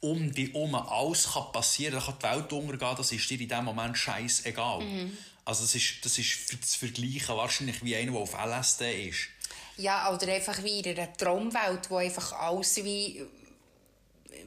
[0.00, 2.14] um dich herum alles kann passieren kann.
[2.18, 4.80] Da kann die Welt untergehen, das ist dir in diesem Moment scheißegal.
[4.80, 5.18] Mhm.
[5.50, 9.30] Also das ist, das ist das Vergleichen wahrscheinlich wie einer, der auf LSD ist.
[9.78, 13.26] Ja, oder einfach wie in einer Traumwelt, wo einfach alles wie,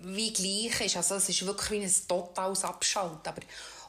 [0.02, 0.96] wie gleich ist.
[0.96, 3.28] Also es ist wirklich wie ein totales Abschalten.
[3.28, 3.42] Aber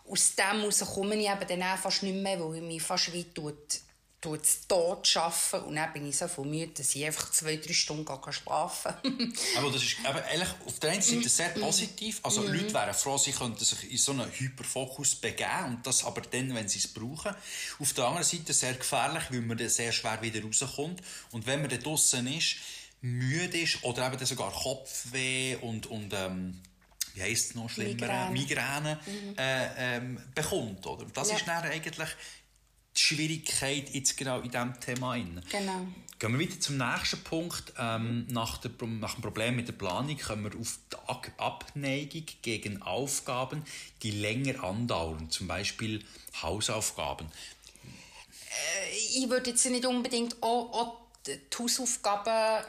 [0.08, 3.22] aus dem heraus komme ich eben dann fast nicht mehr, weil ich mich fast wie
[3.22, 3.78] tut,
[4.24, 7.74] tut tot arbeiten und dann bin ich so von müde, dass ich einfach zwei, drei
[7.74, 9.34] Stunden schlafen kann.
[9.58, 12.20] Aber das ist eben ehrlich, auf der einen Seite sehr positiv.
[12.22, 12.54] Also mhm.
[12.54, 16.54] Leute wären froh, sie könnten sich in so einen Hyperfokus begeben und das aber dann,
[16.54, 17.34] wenn sie es brauchen.
[17.78, 21.02] Auf der anderen Seite sehr gefährlich, weil man dann sehr schwer wieder rauskommt.
[21.30, 22.56] Und wenn man dann draußen ist,
[23.02, 26.62] müde ist oder eben sogar Kopfweh und, und ähm,
[27.12, 29.38] wie heisst es noch schlimmer, Migräne, Migräne mhm.
[29.38, 30.86] äh, ähm, bekommt.
[30.86, 31.04] Oder?
[31.12, 31.36] Das ja.
[31.36, 32.08] ist dann eigentlich
[32.96, 35.16] die Schwierigkeit jetzt genau in diesem Thema.
[35.16, 35.86] Genau.
[36.18, 37.72] Gehen wir wieder zum nächsten Punkt.
[37.78, 42.82] Ähm, nach, der, nach dem Problem mit der Planung kommen wir auf die Abneigung gegen
[42.82, 43.64] Aufgaben,
[44.02, 46.04] die länger andauern, zum Beispiel
[46.40, 47.26] Hausaufgaben.
[47.26, 52.64] Äh, ich würde jetzt nicht unbedingt auch, auch die Hausaufgaben,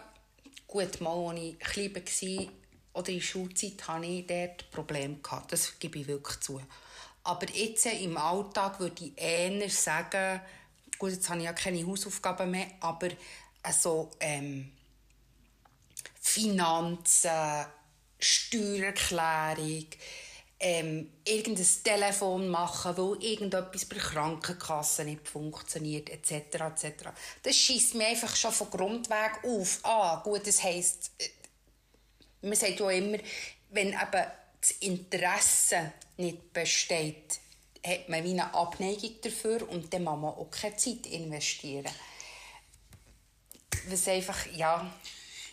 [0.68, 2.48] gut, mal als ich klein war,
[2.96, 5.18] oder in der Schulzeit hatte ich dort Probleme.
[5.22, 5.52] Gehabt.
[5.52, 6.62] Das gebe ich wirklich zu.
[7.26, 10.42] Aber jetzt im Alltag würde ich eher sagen,
[11.00, 13.10] gut, jetzt habe ich ja keine Hausaufgaben mehr, aber
[13.64, 14.72] also, ähm,
[16.22, 17.66] Finanzen,
[18.20, 19.88] Steuererklärung,
[20.60, 26.32] ähm, irgendein Telefon machen, wo irgendetwas bei der Krankenkasse nicht funktioniert, etc.
[26.32, 27.10] etc.
[27.42, 29.80] Das schießt mir einfach schon von Grundweg auf.
[29.84, 31.30] Ah, gut, das heisst, äh,
[32.42, 33.18] man sagt ja immer,
[33.72, 34.26] wenn eben
[34.62, 37.40] das Interesse nicht besteht,
[37.86, 41.92] hat man wie eine Abneigung dafür und dann muss man auch keine Zeit investieren.
[43.88, 44.92] Was einfach, ja...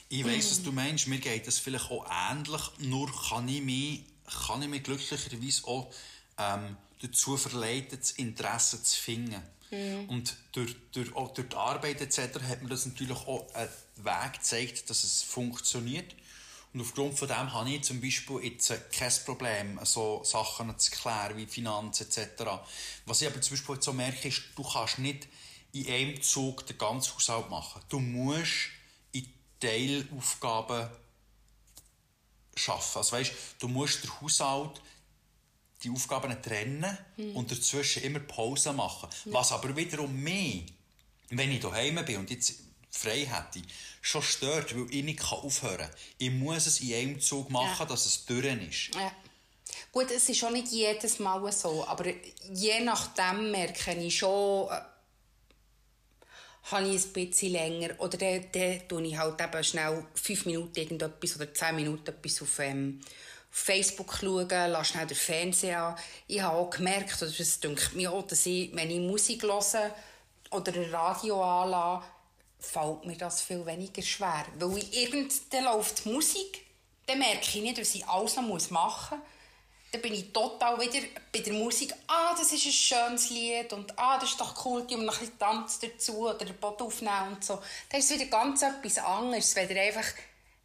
[0.08, 1.08] Ich weiss, was du meinst.
[1.08, 4.04] Mir geht das vielleicht auch ähnlich, nur kann ich mich,
[4.46, 5.90] kann ich mich glücklicherweise auch
[6.36, 9.42] ähm, dazu verleiten, das Interesse zu finden.
[9.70, 10.08] Mhm.
[10.10, 12.40] Und durch, durch, auch durch die Arbeit etc.
[12.46, 16.14] hat mir das natürlich auch einen Weg gezeigt, dass es funktioniert.
[16.74, 21.36] Und aufgrund von dem habe ich zum Beispiel jetzt kein Problem, so Sachen zu klären
[21.36, 22.44] wie Finanzen etc.
[23.04, 25.28] Was ich aber zum Beispiel jetzt so merke, ist, du kannst nicht
[25.72, 27.82] in einem Zug den ganzen Haushalt machen.
[27.88, 28.70] Du musst
[29.12, 29.26] in
[29.60, 30.88] Teilaufgaben
[32.56, 32.98] schaffen.
[32.98, 34.80] Also weißt, du musst den Haushalt
[35.82, 37.36] die Aufgaben trennen mhm.
[37.36, 39.08] und dazwischen immer Pause machen.
[39.24, 39.32] Ja.
[39.32, 40.62] Was aber wiederum mehr,
[41.30, 42.61] wenn ich daheim bin und jetzt
[42.92, 43.66] frei hätte,
[44.00, 45.90] schon stört, weil ich nicht aufhören kann.
[46.18, 47.86] Ich muss es in einem Zug machen, ja.
[47.86, 48.94] dass es durch ist.
[48.94, 49.10] Ja.
[49.90, 52.04] Gut, es ist schon nicht jedes Mal so, aber
[52.52, 54.80] je nachdem merke ich schon, äh,
[56.70, 57.98] habe ich ein bisschen länger.
[57.98, 62.42] Oder dann, dann schaue ich halt eben schnell fünf Minuten irgendetwas oder zehn Minuten etwas
[62.42, 63.00] auf, ähm,
[63.50, 65.96] Facebook schauen, lasse schnell den Fernseher an.
[66.26, 69.94] Ich habe auch gemerkt, oder es denkt mir auch, dass ich, wenn ich Musik höre
[70.50, 72.06] oder ein Radio anlasse,
[72.62, 74.46] fällt mir das viel weniger schwer.
[74.58, 76.64] Weil ich irgend, dann läuft die Musik,
[77.06, 79.28] dann merke ich nicht, was ich alles noch machen muss.
[79.90, 81.92] Dann bin ich total wieder bei der Musik.
[82.06, 85.20] Ah, das ist ein schönes Lied und ah, das ist doch cool, die haben noch
[85.20, 87.60] ein Tanz dazu oder den Boden aufnehmen und so.
[87.90, 90.06] Dann ist es wieder ganz etwas anderes, wenn einfach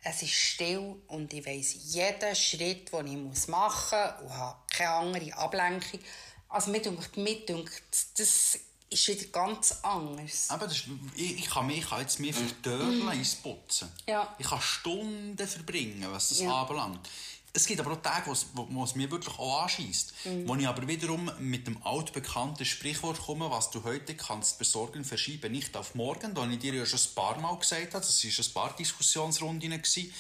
[0.03, 4.91] es ist still und ich weiss jeden Schritt, den ich machen muss und habe keine
[4.91, 5.99] andere Ablenkung.
[6.47, 7.83] Also mir denkt, mir denkt,
[8.17, 8.57] das
[8.89, 10.50] ist wieder ganz anders.
[10.50, 13.89] Aber das ist, ich, ich, kann mich, ich kann jetzt mehr verdörlen ins Putzen.
[14.08, 14.34] Ja.
[14.39, 16.62] Ich kann Stunden verbringen, was das Ja.
[16.62, 17.08] anbelangt.
[17.54, 20.13] Es gibt aber auch Tage, wo es- wo wo es mir wirklich auch anschießt.
[20.45, 25.50] Wo ich aber wiederum mit dem altbekannten Sprichwort komme, was du heute kannst besorgen, verschiebe
[25.50, 26.36] nicht auf morgen.
[26.36, 27.95] Da habe ich dir ja schon ein paar Mal gesagt.
[27.95, 28.06] habe.
[28.06, 29.71] Das waren ein paar Diskussionsrunden.
[29.71, 30.13] gewesen.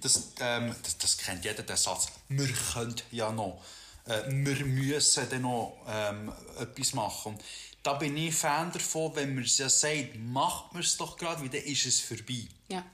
[0.00, 3.62] Das, ähm, das, das kennt jeder, den Satz, wir können ja noch.
[4.06, 7.34] Äh, wir müssen dann noch ähm, etwas machen.
[7.34, 7.42] Und
[7.82, 11.40] da bin ich Fan davon, wenn man es ja sagt, macht man es doch gerade,
[11.40, 12.46] weil dann ist es vorbei.
[12.68, 12.84] Ja.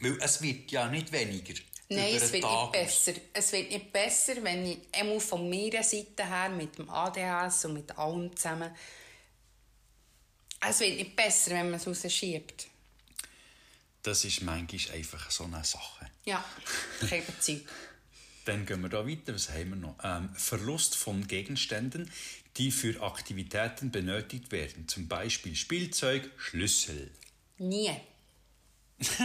[0.00, 1.54] Weil es wird ja nicht weniger.
[1.88, 2.72] Nein, es wird Tag.
[2.72, 3.12] nicht besser.
[3.32, 7.74] Es wird nicht besser, wenn ich einmal von meiner Seite her mit dem ADHS und
[7.74, 8.74] mit allem zusammen.
[10.60, 12.68] Es wird nicht besser, wenn man es rausschiebt.
[14.02, 16.10] Das ist manchmal einfach so eine Sache.
[16.24, 16.44] Ja,
[17.00, 17.62] ich habe Zeit.
[18.44, 19.34] Dann gehen wir da weiter.
[19.34, 19.96] Was haben wir noch?
[20.02, 22.10] Ähm, Verlust von Gegenständen,
[22.56, 24.88] die für Aktivitäten benötigt werden.
[24.88, 27.10] Zum Beispiel Spielzeug, Schlüssel.
[27.58, 27.92] Nie.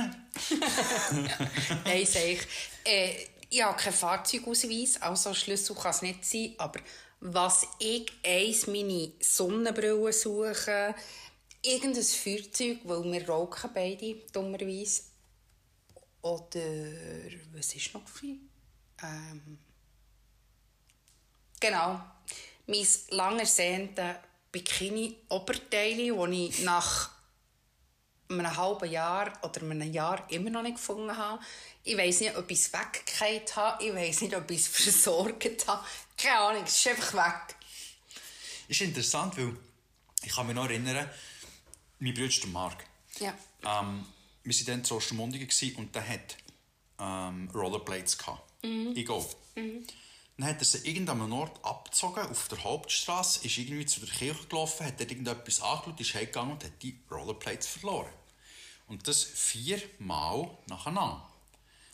[1.86, 2.48] Nein, sage ich.
[2.84, 3.16] Äh,
[3.50, 6.54] ich habe keinen Fahrzeugausweis, also Schlüssel kann es nicht sein.
[6.58, 6.80] Aber
[7.20, 10.94] was ich eins meine Sonnenbrille suche,
[11.64, 15.04] irgendein Feuerzeug, weil wir rauchen beide, dummerweise.
[16.22, 16.60] Oder
[17.54, 18.06] was ist noch?
[18.06, 18.47] gewesen?
[19.04, 19.58] Ähm,
[21.60, 22.02] genau.
[22.66, 24.20] Mein lang ersehnte
[24.52, 27.12] Bikini-Oberteil, das ich nach
[28.30, 31.42] einem halben Jahr oder einem Jahr immer noch nicht gefunden habe.
[31.84, 33.86] Ich weiß nicht, ob ich es weggekehrt habe.
[33.86, 35.86] Ich weiß nicht, ob ich es versorgt habe.
[36.18, 37.56] Keine Ahnung, es ist einfach weg.
[38.68, 39.56] Ist interessant, weil
[40.24, 41.10] ich kann mich noch erinnern,
[42.00, 42.84] mein Bruder Marc.
[43.20, 43.34] Ja.
[43.64, 44.06] Ähm,
[44.44, 46.38] wir waren dann zu Ostermundigen und der hat
[47.00, 48.47] ähm, Rollerblades gehabt.
[48.62, 49.26] Ich gehe.
[50.38, 54.46] Dann hat er sie irgendeinem Ort abgezogen, auf der Hauptstraße, ist irgendwie zu der Kirche
[54.48, 58.14] gelaufen, hat dort irgendetwas angeschaut, ist heimgegangen und hat die Rollerblades verloren.
[58.88, 61.28] Und das viermal nacheinander.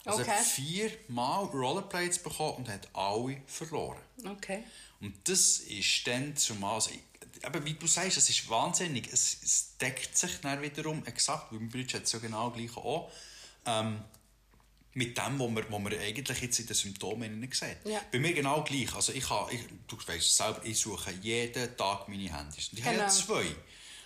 [0.06, 0.44] Also er hat Okay.
[0.44, 4.02] viermal Rollerblades bekommen und hat alle verloren.
[4.26, 4.64] Okay.
[5.00, 6.92] Und das ist dann zumal, also,
[7.44, 11.60] aber wie du sagst, es ist wahnsinnig, es, es deckt sich dann wiederum exakt, weil
[11.60, 13.10] mein Bruder hat ja genau gleich auch,
[13.66, 14.04] ähm,
[14.96, 17.78] mit dem, was man, was man eigentlich jetzt in den Symptomen nicht sieht.
[17.86, 18.02] Ja.
[18.12, 18.94] Bei mir genau gleich.
[18.94, 22.70] Also ich habe, ich, du weißt es selber, ich suche jeden Tag meine Handys.
[22.70, 23.10] Und ich habe Genau.
[23.10, 23.46] zwei.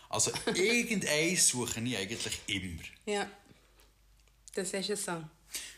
[0.10, 2.84] Also irgendeins suche ich eigentlich immer.
[3.06, 3.30] Ja.
[4.56, 5.24] Das ist es so.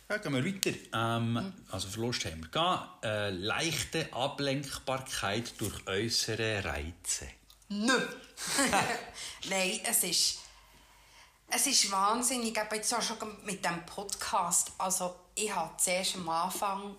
[0.10, 0.72] Ja, gehen wir weiter.
[0.94, 2.50] Ähm, Also Verlust haben wir.
[2.50, 3.06] gehabt.
[3.06, 7.28] Äh, leichte Ablenkbarkeit durch äußere Reize.
[7.70, 7.94] Nö.
[9.50, 10.40] Nein, es ist,
[11.52, 12.58] es ist wahnsinnig.
[12.58, 16.96] Habe jetzt auch schon mit dem Podcast, also ich habe zuerst am Anfang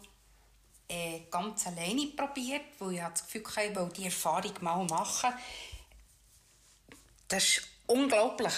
[0.89, 4.85] äh, ganz alleine probiert, weil ich habe das Gefühl hatte, ich will die Erfahrung mal
[4.85, 5.33] machen.
[7.29, 8.55] Das ist unglaublich.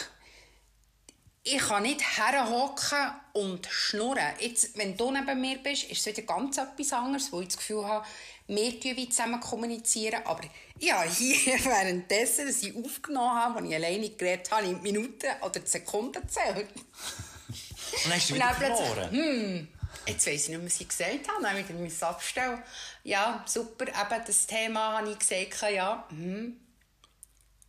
[1.44, 4.34] Ich kann nicht herhocken und schnurren.
[4.38, 7.56] Jetzt, wenn du neben mir bist, ist es wieder ganz etwas anderes, wo ich das
[7.56, 8.06] Gefühl habe,
[8.46, 10.22] wir wie zusammen kommunizieren.
[10.24, 10.42] Aber
[10.78, 15.60] ja, hier währenddessen, dass ich aufgenommen habe, als ich alleine geredet habe, die Minuten oder
[15.60, 16.68] die Sekunden gezählt.
[16.74, 19.10] Und dann hast du wieder verloren.
[19.10, 19.68] hm,
[20.06, 21.42] jetzt weiss ich nicht, was ich gesagt habe.
[21.42, 22.62] Dann wieder mein abstellen.
[23.04, 26.58] Ja, super, eben das Thema habe ich gesagt, ja, hm.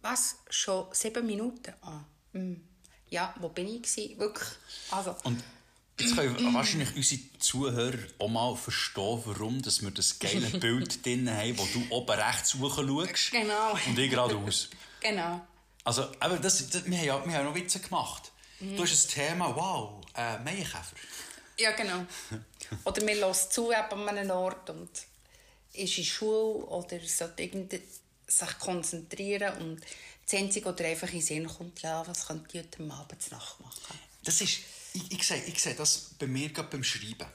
[0.01, 0.35] Was?
[0.49, 1.73] Schon sieben Minuten?
[1.81, 2.01] Ah,
[2.33, 2.61] hm.
[3.09, 4.19] Ja, wo bin ich gewesen?
[4.19, 4.49] Wirklich?
[4.91, 5.41] Also, Und
[5.99, 11.29] jetzt können wahrscheinlich unsere Zuhörer auch mal verstehen, warum dass wir das geile Bild drin
[11.29, 13.73] haben, wo du oben rechts schaust Genau.
[13.85, 14.69] und ich geradeaus.
[14.99, 15.41] genau.
[15.85, 18.31] Also, aber das, das, wir, haben ja, wir haben noch Witze gemacht.
[18.59, 20.95] Du hast ein Thema, wow, äh, Maienkäfer.
[21.57, 22.05] Ja, genau.
[22.85, 24.89] oder man lässt zu an einem Ort und
[25.73, 27.49] ist in Schule oder sollte
[28.25, 29.81] sich konzentrieren und
[30.25, 33.59] das Einzige, dir einfach in den Sinn kommt, ja, was könnte ich heute Abend Nacht
[33.59, 33.99] machen?
[34.23, 34.59] Das ist,
[34.93, 37.27] ich, ich, sehe, ich sehe das bei mir gerade beim Schreiben.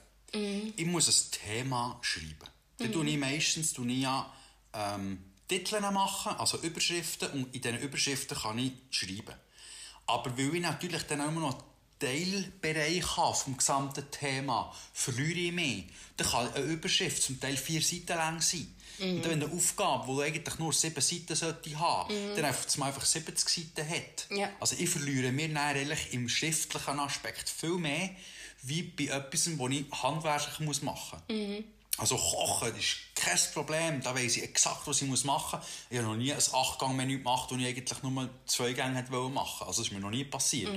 [0.75, 2.49] Ich muss ein Thema schreiben.
[2.77, 4.31] Dann tue ich meistens tue ich ja,
[4.73, 9.35] ähm, Titel machen, also Überschriften, und in diesen Überschriften kann ich schreiben.
[10.05, 11.63] Aber weil ich natürlich dann immer noch
[11.99, 15.85] Teilbereich habe vom gesamten Thema, verliere ich mich.
[16.17, 18.73] Dann kann eine Überschrift zum Teil vier Seiten lang sein.
[19.01, 23.05] Und dann, wenn eine Aufgabe, die eigentlich nur sieben Seiten sollte haben, dann einfach, einfach
[23.05, 24.27] 70 Seiten hat.
[24.35, 24.49] Ja.
[24.59, 28.09] Also ich verliere mir eigentlich im schriftlichen Aspekt viel mehr,
[28.61, 31.63] wie bei etwas, das ich handwerklich muss machen muss.
[31.97, 35.67] Also kochen das ist kein Problem, da weiss ich exakt, was ich machen muss.
[35.89, 39.35] Ich habe noch nie ein Achtgang-Menü gemacht, das ich eigentlich nur zwei Gänge hätte machen
[39.35, 39.37] wollen.
[39.37, 40.71] Also das ist mir noch nie passiert.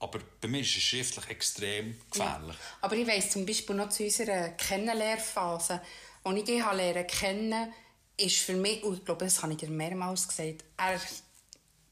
[0.00, 2.56] Aber bei mir ist es schriftlich extrem gefährlich.
[2.82, 5.80] Aber ich weiss zum Beispiel noch zu unserer Kennenlernphase,
[6.24, 7.72] als ich dich habe lernen kennen
[8.16, 11.00] ist für mich, und ich glaube, das habe ich dir mehrmals gesagt, er,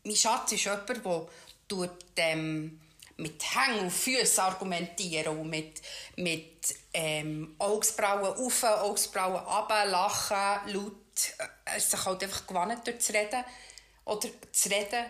[0.05, 1.29] mein Schatz ist jemand, der
[1.69, 2.81] tut, ähm,
[3.19, 5.81] mit Hängen und Füßen argumentieren und mit,
[6.17, 10.93] mit ähm, Augsbrauen auf, Augsbrauen runter, lachen, laut.
[11.77, 13.43] Ist sich halt einfach gewohnt, dort zu reden.
[14.05, 15.07] Oder zu reden.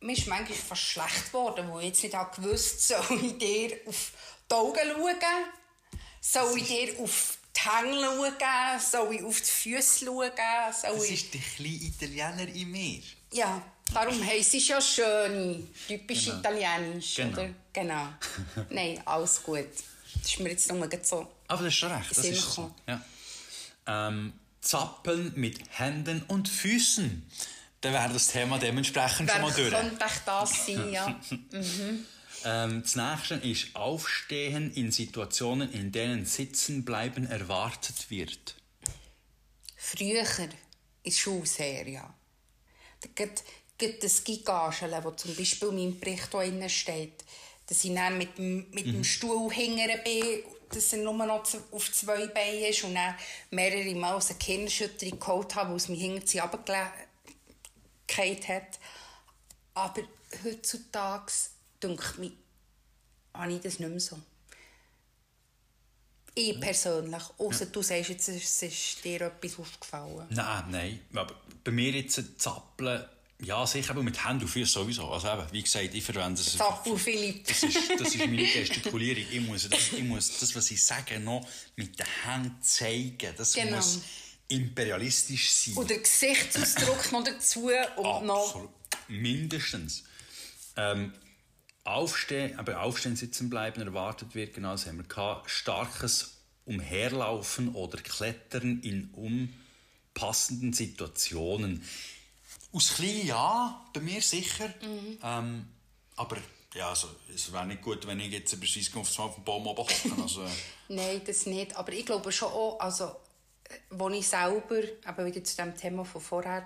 [0.00, 4.12] Mir ist manchmal fast schlecht geworden, wo ich jetzt nicht gewusst soll ich dir auf
[4.48, 5.16] die Augen schauen?
[6.20, 8.00] Soll ich dir auf die Hänge
[8.38, 8.80] schauen?
[8.80, 10.30] Soll ich auf die Füße schauen?
[10.72, 13.02] Soll Das ist der kleine Italiener in mir.
[13.32, 13.62] Ja,
[13.92, 16.38] darum heisst es ja schön, typisch Genau.
[16.38, 17.14] italienisch.
[17.16, 17.32] Genau.
[17.40, 17.50] Oder?
[17.72, 18.08] genau.
[18.70, 19.66] Nein, alles gut.
[20.14, 21.26] Das ist mir jetzt nur so.
[21.48, 22.10] Aber das ist schon recht.
[22.10, 22.74] Das ist so.
[22.86, 23.00] Ja.
[23.86, 27.26] Ähm, Zappeln mit Händen und Füßen.
[27.80, 29.70] Dann wäre das Thema dementsprechend schon Wer mal durch.
[29.72, 31.20] könnte das sein, ja.
[32.44, 38.56] Ähm, das nächste ist Aufstehen in Situationen, in denen Sitzen bleiben erwartet wird.
[39.76, 40.26] Früher
[41.02, 42.14] ist Schule sehr, ja.
[43.00, 43.42] Da gibt
[44.02, 47.24] das Gigaschele, wo zum Beispiel in meinem Bericht auch steht,
[47.66, 51.92] dass ich dann mit dem, mit dem Stuhl hingere bin, dass er nur noch auf
[51.92, 53.14] zwei Beinen ist und dann
[53.50, 58.78] mehrere Mal eine Gehirnerschütterung geholt habe, weil es mich hinter sie runtergelegt hat.
[59.74, 60.02] Aber
[60.44, 61.32] heutzutage,
[61.82, 62.32] denke ich, mir,
[63.34, 64.18] habe ich das nicht mehr so.
[66.34, 70.26] Ich persönlich, außer du sagst jetzt, es ist dir etwas aufgefallen.
[70.30, 71.00] Nein, nein.
[71.14, 73.04] Aber bei mir jetzt Zappeln,
[73.42, 75.08] ja sicher, aber mit Händen und Füßen sowieso.
[75.10, 76.56] Also eben, wie gesagt, ich verwende es.
[76.56, 77.46] Zappel Philipp.
[77.46, 79.24] Das ist, das ist meine Gestikulierung.
[79.30, 83.34] Ich muss, das, ich muss das, was ich sage, noch mit den Händen zeigen.
[83.36, 83.76] Das Genau.
[83.76, 84.00] muss
[84.48, 85.76] imperialistisch sein.
[85.76, 88.46] Oder Gesichtsausdruck noch dazu und noch...
[88.46, 88.70] Absolut.
[89.08, 90.04] Mindestens.
[90.76, 91.12] Ähm,
[91.84, 95.50] aufstehen, aber aufstehen, sitzen bleiben erwartet wird, genau das haben wir gehabt.
[95.50, 99.10] Starkes Umherlaufen oder Klettern in
[100.14, 101.84] unpassenden Situationen.
[102.72, 104.72] Aus klein ja, bei mir sicher.
[105.22, 105.66] Ähm,
[106.16, 106.36] aber
[106.74, 109.82] ja, also, es wäre nicht gut, wenn ich jetzt über Scheissgang auf dem Baum oben
[109.82, 110.22] hocke.
[110.22, 110.46] Also,
[110.88, 111.76] Nein, das nicht.
[111.76, 113.16] Aber ich glaube schon auch, also,
[113.90, 116.64] als ich selber, aber wieder zu dem Thema von vorher,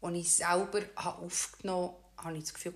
[0.00, 2.74] als ich selber habe aufgenommen habe, habe ich das Gefühl,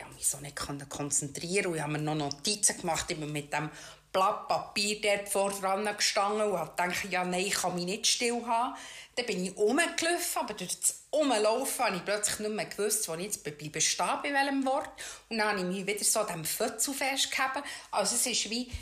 [0.00, 0.56] ich mich so nicht
[0.88, 3.70] konzentrieren und ich habe mir noch Notizen gemacht, bin mit dem
[4.12, 8.06] Blatt Papier dort vor dran gestanden und habe gedacht, ja, nein, ich kann mich nicht
[8.06, 8.74] still haben.
[9.14, 13.14] Dann bin ich rumgelaufen, aber durch das Umlaufen habe ich plötzlich nicht mehr gewusst, wo
[13.14, 14.90] ich jetzt bleibe stehen, bei welchem Wort.
[15.28, 17.62] Und dann habe ich mich wieder so an diesem Fötzel festgehalten.
[17.90, 18.72] Also es ist wie,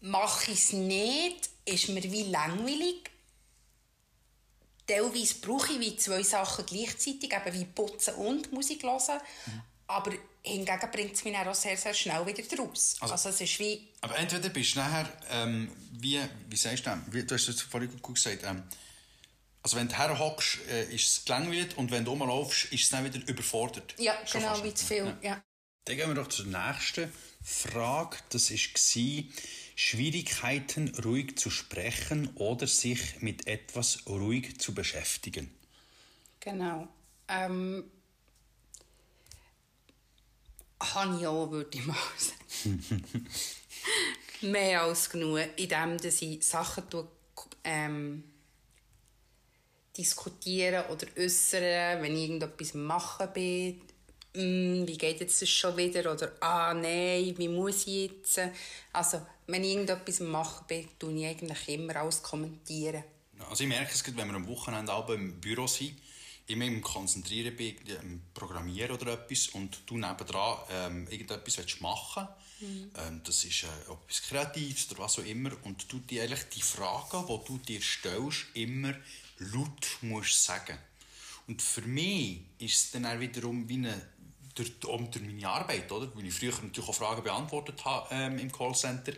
[0.00, 3.10] mache ich es nicht, ist mir wie langweilig.
[4.86, 9.20] Teilweise brauche ich wie zwei Sachen gleichzeitig, eben wie putzen und Musik hören.
[9.90, 12.96] Aber hingegen bringt es mich dann auch sehr, sehr schnell wieder raus.
[13.00, 16.90] Also, Also- es ist wie, Aber entweder bist du nachher, ähm, wie, wie sagst du,
[17.10, 18.62] wie, du hast es vorhin gut gesagt, ähm,
[19.62, 23.04] also wenn du herhockst, äh, ist es gelangweilt und wenn du rumlaufst, ist es dann
[23.04, 23.94] wieder überfordert.
[23.98, 25.04] ja, Schon genau, wie zu viel.
[25.06, 25.18] Ja.
[25.22, 25.44] Ja.
[25.84, 28.16] Dann gehen wir doch zur nächsten Frage.
[28.30, 29.24] Das war
[29.74, 35.50] Schwierigkeiten, ruhig zu sprechen oder sich mit etwas ruhig zu beschäftigen.
[36.40, 36.86] Genau.
[37.28, 37.84] Ähm,
[40.80, 43.04] habe auch, würde ich mal sagen.
[44.52, 46.84] Mehr als genug, indem ich Sachen
[47.64, 48.24] ähm,
[49.96, 53.82] diskutieren oder äußern, wenn ich irgendetwas machen bin.
[54.32, 56.12] «Mm, wie geht jetzt das schon wieder?
[56.12, 58.40] Oder «Ah, nein, wie muss ich jetzt?»
[58.92, 63.02] Also, wenn ich irgendetwas machen bin, tue ich eigentlich immer alles kommentieren.
[63.48, 65.96] Also ich merke es, wenn wir am Wochenende im Büro sind,
[66.50, 72.28] immer im Konzentrieren bin, im Programmieren oder etwas und du nebendran ähm, irgendetwas willst machen
[72.62, 76.62] ähm, das ist äh, etwas Kreatives oder was auch immer und du dir eigentlich die
[76.62, 78.94] Fragen, die du dir stellst, immer
[79.38, 80.78] laut musst sagen.
[81.46, 84.00] Und für mich ist es dann auch wiederum wie eine,
[84.54, 86.14] durch, um durch meine Arbeit, oder?
[86.14, 89.14] weil ich früher natürlich auch Fragen beantwortet habe ähm, im Callcenter,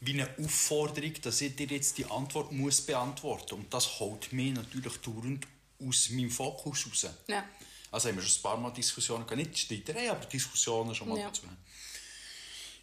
[0.00, 4.52] wie eine Aufforderung, dass ich dir jetzt die Antwort muss beantworten Und das holt mich
[4.52, 5.46] natürlich dauernd
[5.88, 7.06] aus meinem Fokus raus.
[7.28, 7.44] Ja.
[7.90, 11.18] Also haben wir schon ein paar Mal Diskussionen gehabt, nicht Streiterei, aber Diskussionen schon mal
[11.18, 11.26] Ja.
[11.26, 11.42] dazu.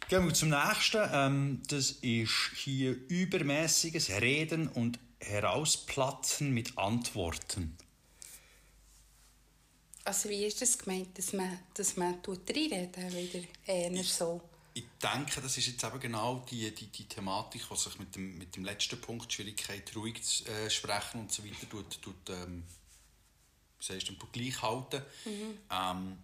[0.08, 1.08] Gehen wir zum nächsten.
[1.12, 7.76] Ähm, das ist hier übermäßiges Reden und Herausplatzen mit Antworten.
[10.04, 14.40] Also wie ist das gemeint, dass man, dass man tut reinreden wieder eher so?
[14.72, 18.38] Ich denke, das ist jetzt eben genau die, die, die Thematik, die sich mit dem,
[18.38, 22.64] mit dem letzten Punkt, Schwierigkeit, ruhig zu äh, sprechen und so weiter, tut, tut, ähm,
[23.80, 25.02] wie sagst du, gleich halten.
[25.70, 26.18] Ähm,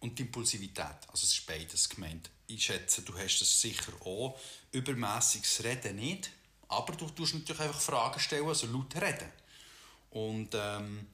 [0.00, 2.30] und die Impulsivität, also es ist beides gemeint.
[2.46, 4.38] Ich schätze, du hast es sicher auch.
[4.72, 6.30] Übermäßiges Reden nicht,
[6.68, 9.30] aber du tust natürlich einfach Fragen stellen, also laut reden.
[10.10, 11.06] Und ähm,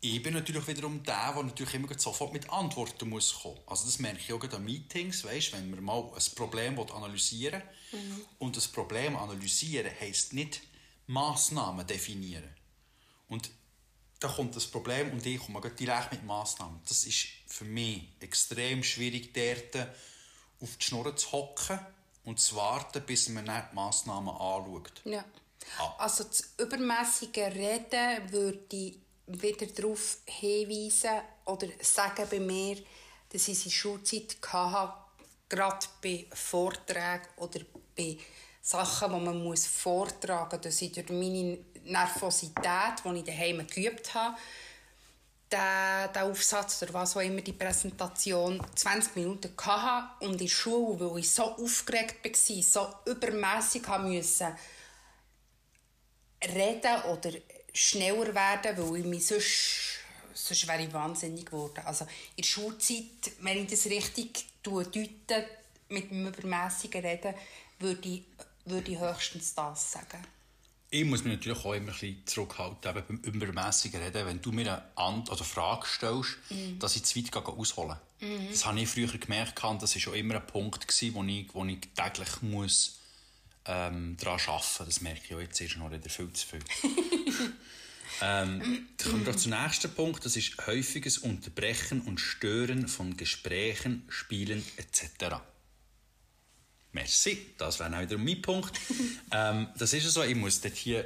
[0.00, 3.58] ich bin natürlich wiederum der, der natürlich immer sofort mit Antworten muss kommen.
[3.66, 8.24] Also das merke ich auch an Meetings, weißt, wenn wir mal ein Problem analysieren mhm.
[8.38, 10.60] und das Problem analysieren heisst nicht
[11.06, 12.48] Massnahmen definieren.
[13.28, 13.50] Und
[14.20, 16.80] da kommt das Problem und ich komme direkt mit Massnahmen.
[16.88, 19.88] Das ist für mich extrem schwierig, dort
[20.60, 21.78] auf die Schnur zu hocken
[22.24, 25.02] und zu warten, bis man die Massnahmen anschaut.
[25.04, 25.24] Ja.
[25.78, 25.94] Ah.
[25.98, 32.76] Also das übermäßige Reden würde ich wieder darauf hinweisen oder sagen bei mir,
[33.30, 34.94] dass ich in Schulzeit hatte,
[35.48, 37.60] gerade bei Vorträgen oder
[37.96, 38.18] bei
[38.62, 44.14] Sachen, die man muss vortragen muss, dass ich durch meine Nervosität, die ich daheim geübt
[44.14, 44.36] habe,
[45.50, 50.48] den, den Aufsatz oder was auch immer, die Präsentation 20 Minuten hatte und in der
[50.48, 54.56] Schule, weil ich so aufgeregt war, so übermässig musste
[56.42, 57.30] reden oder
[57.72, 60.00] schneller werden, weil ich mich sonst,
[60.34, 61.82] sonst wäre ich wahnsinnig geworden.
[61.84, 65.08] Also in der Schulzeit, wenn ich das richtig deute,
[65.88, 67.34] mit dem übermässigen Reden,
[67.78, 68.24] würde ich,
[68.64, 70.35] würde ich höchstens das sagen.
[70.90, 74.26] Ich muss mich natürlich auch immer ein bisschen zurückhalten beim übermässigen Reden.
[74.26, 76.78] Wenn du mir eine Ant oder Frage stellst, mm.
[76.78, 78.50] dass ich zu weit ausholen mm.
[78.50, 81.80] Das habe ich früher gemerkt, das war schon immer ein Punkt, wo ich, wo ich
[81.96, 83.00] täglich muss,
[83.66, 84.86] ähm, daran arbeiten muss.
[84.86, 86.60] Das merke ich auch jetzt ist noch wieder viel zu viel.
[88.22, 90.24] ähm, dann kommen wir doch zum nächsten Punkt.
[90.24, 95.40] Das ist häufiges Unterbrechen und Stören von Gesprächen, Spielen etc.
[96.96, 98.80] Merci, das wäre auch wieder mein Punkt.
[99.30, 101.04] ähm, das ist so, ich muss dort hier,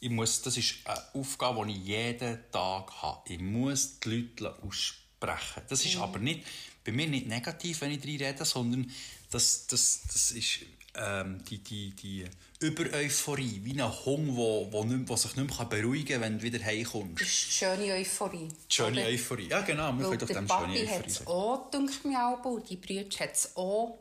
[0.00, 3.32] ich muss, das ist eine Aufgabe, die ich jeden Tag habe.
[3.32, 5.62] Ich muss die Leute aussprechen.
[5.66, 6.02] Das ist mhm.
[6.02, 6.46] aber nicht,
[6.84, 8.92] bei mir nicht negativ, wenn ich drin rede, sondern
[9.30, 10.58] das, das, das ist
[10.94, 12.24] ähm, die, die, die
[12.60, 16.44] Über-Euphorie, wie ein Hund, der wo, wo, wo sich nicht mehr beruhigen kann, wenn du
[16.44, 17.22] wieder heimkommst.
[17.22, 18.48] Das ist die schöne Euphorie.
[18.48, 19.04] Die schöne?
[19.06, 22.26] Euphorie, ja genau, wir können doch dem schöne Euphorie hat es auch, denke ich mir
[22.26, 23.98] auch, die Brüder hat es auch.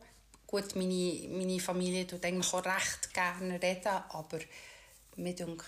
[0.48, 4.39] Gut, meine, meine Familie tut eigentlich auch recht gerne reden, aber
[5.18, 5.66] mir denkt,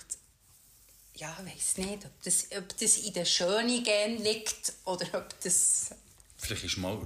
[1.16, 5.40] ja, ich weiß nicht, ob das, ob das in den schönen Gen liegt oder ob
[5.42, 5.90] das...
[6.38, 6.98] Vielleicht ist mal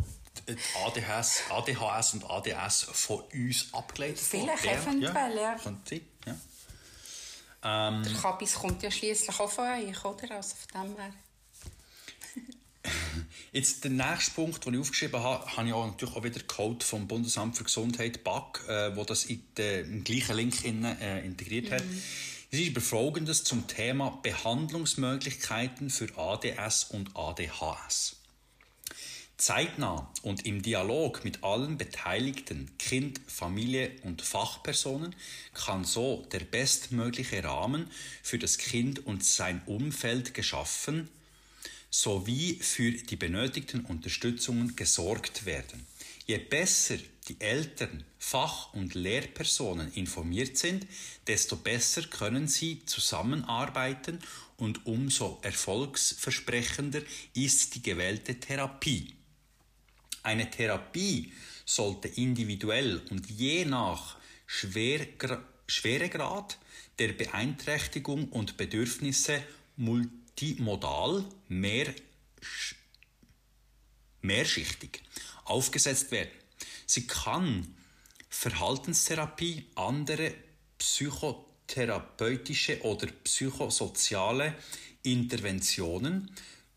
[0.86, 5.56] ADHS, ADHS und ADS von uns abgeleitet Vielleicht eventuell, ja.
[5.56, 6.36] Könnte ja.
[7.64, 10.36] Ähm, der Kabis kommt ja schließlich auch von euch, oder?
[10.36, 11.14] Also von dem her.
[13.52, 16.86] Jetzt der nächste Punkt, den ich aufgeschrieben habe, habe ich auch natürlich auch wieder Code
[16.86, 21.24] vom Bundesamt für Gesundheit BAC, äh, wo das in den, im gleichen Link in, äh,
[21.26, 21.76] integriert mhm.
[21.76, 21.84] hat.
[22.52, 28.18] Es ist über Folgendes zum Thema Behandlungsmöglichkeiten für ADS und ADHS.
[29.38, 35.16] Zeitnah und im Dialog mit allen Beteiligten, Kind, Familie und Fachpersonen,
[35.54, 37.90] kann so der bestmögliche Rahmen
[38.22, 41.10] für das Kind und sein Umfeld geschaffen
[41.94, 45.86] sowie für die benötigten Unterstützungen gesorgt werden.
[46.26, 50.88] Je besser die Eltern, Fach- und Lehrpersonen informiert sind,
[51.28, 54.18] desto besser können sie zusammenarbeiten
[54.58, 57.04] und umso erfolgsversprechender
[57.36, 59.14] ist die gewählte Therapie.
[60.24, 61.32] Eine Therapie
[61.64, 64.18] sollte individuell und je nach
[64.48, 66.58] Schweregrad
[66.98, 69.44] der Beeinträchtigung und Bedürfnisse
[70.34, 71.94] multimodal mehr,
[74.22, 75.02] mehrschichtig
[75.46, 76.32] aufgesetzt werden.
[76.86, 77.74] Sie kann
[78.30, 80.34] Verhaltenstherapie, andere
[80.78, 84.54] psychotherapeutische oder psychosoziale
[85.04, 86.30] Interventionen,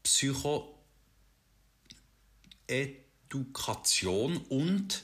[0.02, 0.72] Psycho
[2.68, 4.98] Edukation und äh,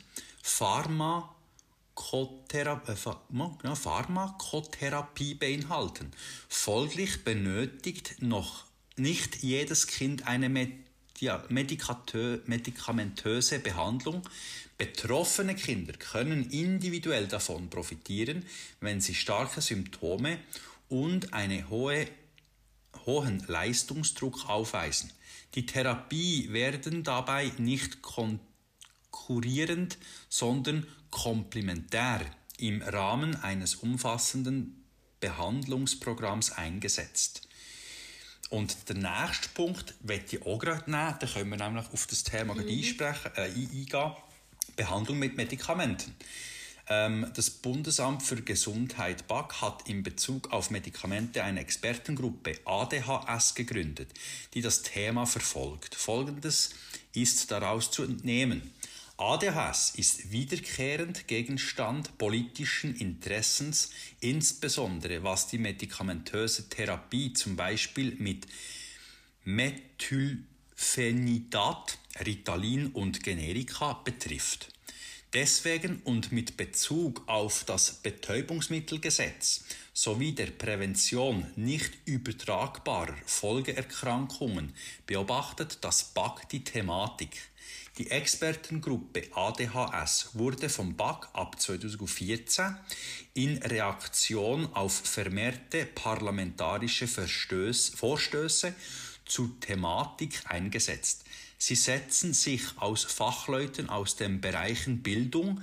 [3.77, 6.11] Pharmakotherapie beinhalten.
[6.49, 8.65] Folglich benötigt noch
[8.97, 10.51] nicht jedes Kind eine
[11.19, 14.23] medikamentöse Behandlung.
[14.77, 18.45] Betroffene Kinder können individuell davon profitieren,
[18.81, 20.39] wenn sie starke Symptome
[20.89, 22.09] und einen hohe,
[23.07, 25.13] hohen Leistungsdruck aufweisen.
[25.55, 28.03] Die Therapie werden dabei nicht
[29.13, 29.99] konkurrierend,
[30.29, 32.21] sondern komplementär
[32.59, 34.85] im Rahmen eines umfassenden
[35.21, 37.49] Behandlungsprogramms eingesetzt.
[38.51, 42.25] Und der nächste Punkt möchte ich auch gerade nehmen, da können wir nämlich auf das
[42.25, 42.69] Thema mhm.
[42.69, 44.17] einsprechen, äh, eingehen.
[44.77, 46.15] Behandlung mit Medikamenten.
[46.89, 54.11] Ähm, das Bundesamt für Gesundheit BAG hat in Bezug auf Medikamente eine Expertengruppe ADHS gegründet,
[54.55, 55.95] die das Thema verfolgt.
[55.95, 56.71] Folgendes
[57.15, 58.73] ist daraus zu entnehmen.
[59.23, 68.49] ADHS ist wiederkehrend Gegenstand politischen Interessens, insbesondere was die medikamentöse Therapie zum Beispiel mit
[69.45, 74.71] Methylphenidat, Ritalin und Generika betrifft.
[75.33, 84.75] Deswegen und mit Bezug auf das Betäubungsmittelgesetz sowie der Prävention nicht übertragbarer Folgeerkrankungen
[85.07, 87.52] beobachtet das BAG die Thematik.
[87.99, 92.75] Die Expertengruppe ADHS wurde vom BAG ab 2014
[93.35, 98.75] in Reaktion auf vermehrte parlamentarische Vorstöße
[99.27, 101.25] zur Thematik eingesetzt.
[101.59, 105.61] Sie setzen sich aus Fachleuten aus den Bereichen Bildung,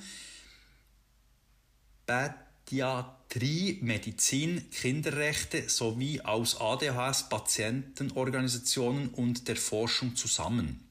[2.06, 10.89] Pädiatrie, Medizin, Kinderrechte sowie aus ADHS-Patientenorganisationen und der Forschung zusammen.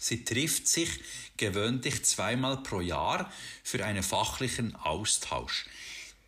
[0.00, 0.88] Sie trifft sich
[1.36, 3.32] gewöhnlich zweimal pro Jahr
[3.62, 5.66] für einen fachlichen Austausch.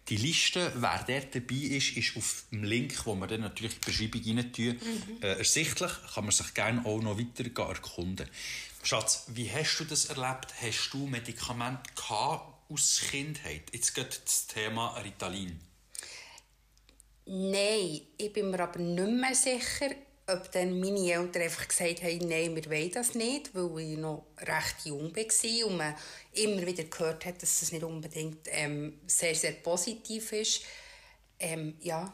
[0.08, 3.90] Die Liste, wer dort dabei ist, ist auf dem Link, wo wir dann natürlich die
[3.90, 5.22] Beschreibung rein tun, mhm.
[5.22, 5.92] äh, ersichtlich.
[6.14, 8.28] Kann man sich gerne auch noch weiter erkunden.
[8.82, 10.52] Schatz, wie hast du das erlebt?
[10.60, 11.82] Hast du Medikamente
[12.68, 13.62] aus Kindheit?
[13.72, 15.60] Jetzt geht das Thema Ritalin.
[17.26, 19.94] Nein, ich bin mir aber nicht mehr sicher,
[20.32, 24.26] ob dann meine Eltern einfach gesagt haben, nein, wir wollen das nicht, weil ich noch
[24.38, 25.94] recht jung war und man
[26.32, 30.62] immer wieder gehört hat, dass das nicht unbedingt ähm, sehr, sehr positiv ist.
[31.38, 32.12] Ähm, ja,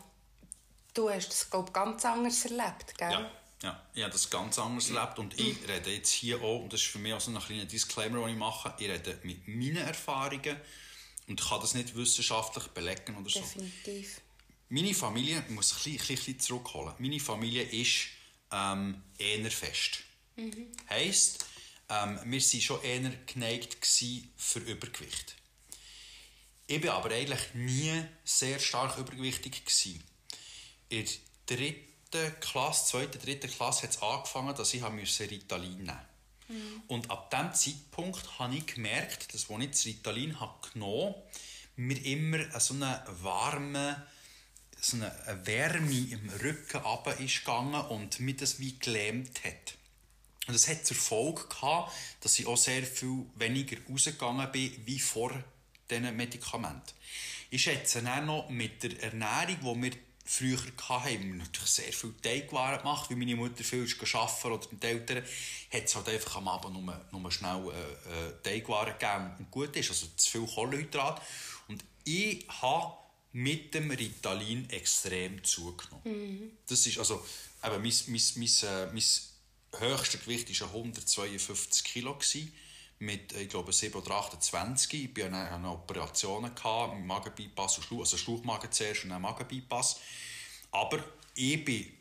[0.94, 3.12] du hast das, glaube ich, ganz anders erlebt, gell?
[3.12, 3.30] Ja.
[3.62, 6.80] Ja, ich habe das ganz anders erlebt und ich rede jetzt hier auch, und das
[6.82, 9.78] ist für mich auch so ein kleiner Disclaimer, den ich mache, ich rede mit meinen
[9.78, 10.60] Erfahrungen
[11.26, 13.40] und kann das nicht wissenschaftlich belegen oder so.
[13.40, 14.20] Definitiv.
[14.68, 18.08] Meine Familie, ich muss ein bisschen, zurückholen, meine Familie ist
[18.50, 20.02] ähm, eher fest.
[20.36, 20.68] Mhm.
[20.90, 21.46] Heisst,
[21.88, 23.78] ähm, wir waren schon eher geneigt
[24.36, 25.36] für Übergewicht.
[26.66, 27.92] Ich war aber eigentlich nie
[28.24, 29.64] sehr stark übergewichtig.
[29.64, 30.02] Gewesen.
[30.88, 31.06] In
[31.48, 34.82] der dritten Klasse, zweiten, dritten Klasse hat es angefangen, dass ich
[35.30, 36.16] Ritalin nehmen musste.
[36.48, 36.82] Mhm.
[36.88, 41.22] Und ab diesem Zeitpunkt habe ich gemerkt, dass als ich das Ritalin habe genommen habe,
[41.76, 43.96] mir immer so einen warmen
[44.86, 45.12] so eine
[45.44, 49.74] Wärme im Rücken runter ist gegangen und mir das wie gelähmt hat.
[50.46, 55.00] Und das hat zur Folge gehabt, dass ich auch sehr viel weniger rausgegangen bin wie
[55.00, 55.32] vor
[55.90, 56.92] diesen Medikamenten.
[57.50, 59.92] Ich schätze dann noch mit der Ernährung, die wir
[60.24, 64.66] früher hatten, haben wir natürlich sehr viel Teigwaren gemacht, weil meine Mutter viel arbeiten oder
[64.70, 65.22] die Eltern,
[65.72, 69.74] hat es halt einfach am Abend nur, nur schnell äh, äh, Teigwaren gegeben und gut
[69.76, 71.22] ist, also zu viel Kohlenhydrat.
[71.68, 73.05] Und ich habe
[73.36, 76.04] mit dem Ritalin extrem zugenommen.
[76.04, 76.52] Mhm.
[76.66, 77.22] Das ist also,
[77.62, 79.02] eben, mein, mein, mein, äh, mein
[79.78, 82.14] höchstes Gewicht war 152 Kilo.
[82.14, 82.50] Gewesen,
[82.98, 84.94] mit, ich glaube, 7 oder 28.
[84.94, 90.00] Ich hatte eine Operation, mit Magenbypass, also Schluchmagen zuerst und dann Magenbypass.
[90.70, 91.92] Aber ich bin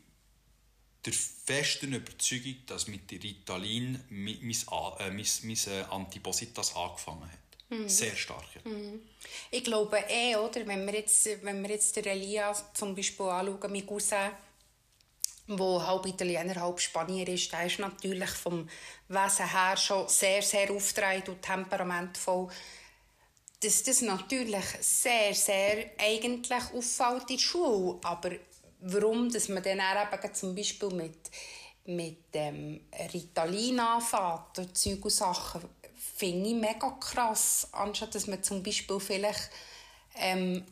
[1.06, 4.56] der festen Überzeugung, dass mit Ritalin mein, mein,
[5.00, 7.45] äh, mein, mein äh, Antipositas angefangen hat.
[7.70, 7.90] Mhm.
[7.90, 8.46] Sehr stark.
[8.56, 8.72] Ja.
[8.72, 9.02] Mhm.
[9.52, 13.72] Ich glaube eh, oder, wenn wir jetzt, wenn wir jetzt den Elia zum Beispiel anschauen,
[13.72, 14.32] mein Cousin,
[15.48, 18.68] der halb Italiener, halb Spanier ist, der ist natürlich vom
[19.08, 22.48] Wesen her schon sehr, sehr aufgetragen und temperamentvoll.
[23.62, 28.00] Dass das natürlich sehr, sehr eigentlich auffällt in der Schule.
[28.04, 28.32] Aber
[28.82, 31.32] warum dass man dann eben zum Beispiel mit,
[31.86, 32.82] mit ähm,
[33.14, 35.62] Ritalin anfängt und Zeug und Sachen,
[36.16, 39.50] finde ich mega krass, anstatt dass man zum Beispiel vielleicht
[40.16, 40.66] ähm,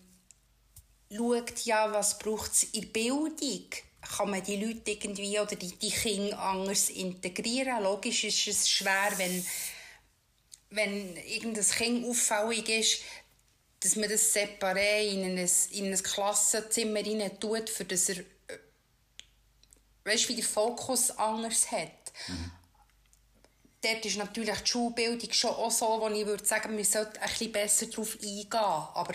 [1.11, 3.69] schaut, ja, was braucht es in der Bildung
[4.17, 7.83] kann man die Leute irgendwie oder die, die Kinder anders integrieren.
[7.83, 9.45] Logisch ist es schwer, wenn,
[10.71, 13.01] wenn irgendein Kind auffällig ist,
[13.79, 18.59] dass man das separat in ein, in ein Klassenzimmer rein tut, für das er äh,
[20.03, 22.11] weißt, wie der Fokus anders hat.
[22.27, 22.51] Mhm
[23.83, 27.29] dort ist natürlich die Schulbildung schon auch so, wo ich würde sagen, wir sollten ein
[27.29, 28.47] bisschen besser darauf eingehen.
[28.53, 29.13] Aber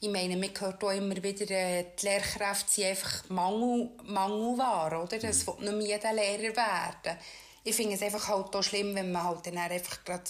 [0.00, 5.18] ich meine, man hört auch immer wieder, äh, die Lehrkräfte sind einfach Mangel, Mangelware, oder?
[5.18, 5.46] Das mhm.
[5.46, 7.18] wird nicht jeder Lehrer werden.
[7.64, 10.24] Ich finde es einfach halt auch schlimm, wenn man halt dann einfach gerade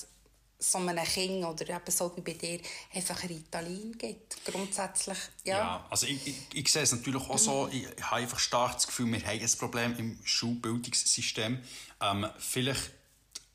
[0.63, 2.61] so einem Kind oder eben so wie bei dir
[2.95, 4.45] einfach Ritalin gibt.
[4.45, 5.59] Grundsätzlich, ja.
[5.59, 8.75] Ja, also ich, ich, ich sehe es natürlich auch so, ich, ich habe einfach stark
[8.75, 11.63] das Gefühl, wir haben ein Problem im Schulbildungssystem.
[12.03, 12.93] Ähm, vielleicht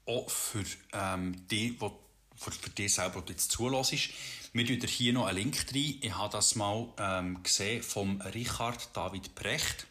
[0.06, 2.00] auch für ähm, die, wo,
[2.36, 4.10] für, für die selber, die jetzt zulässt.
[4.54, 5.96] Wir tun hier noch einen Link rein.
[6.02, 9.88] Ich habe das mal ähm, gesehen vom Richard David Precht.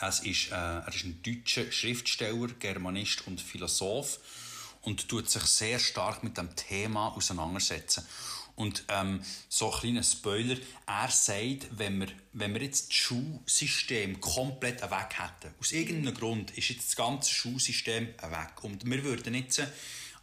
[0.00, 4.18] Es ist, äh, er ist ein deutscher Schriftsteller, Germanist und Philosoph.
[4.82, 8.06] und tut sich sehr stark mit dem Thema auseinandersetzen.
[8.56, 14.18] Und ähm, so ein kleiner Spoiler, er sagt, wenn wir, wenn wir jetzt das Schulsystem
[14.20, 18.62] komplett weg hätten, aus irgendeinem Grund ist jetzt das ganze Schulsystem weg.
[18.64, 19.62] Und wir würden jetzt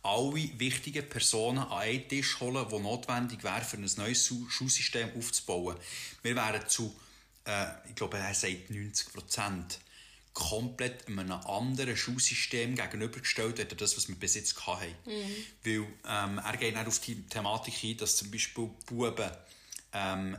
[0.02, 5.78] alle wichtigen Personen an einen Tisch holen, die notwendig wären, für ein neues Schulsystem aufzubauen.
[6.24, 6.94] Wir wären zu,
[7.46, 9.80] äh, ich glaube, er sagt 90 Prozent
[10.34, 14.96] komplett einem anderen Schulsystem gegenübergestellt hat, das, was wir bis jetzt hatten.
[15.06, 15.46] Mhm.
[15.64, 19.32] Weil ähm, er geht auch auf die Thematik ein, dass zum Beispiel Buben
[19.94, 20.38] ähm,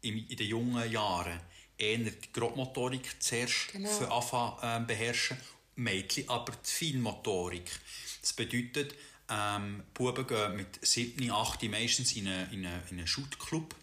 [0.00, 1.38] in, in den jungen Jahren
[1.78, 3.90] eher die Grobmotorik zuerst genau.
[3.90, 5.36] für anfangen ähm, beherrschen,
[5.76, 7.70] Mädchen aber die Feinmotorik.
[8.22, 8.94] Das bedeutet,
[9.28, 13.74] ähm, Buben gehen mit 7, 8 meistens in einen, in einen, in einen Shootclub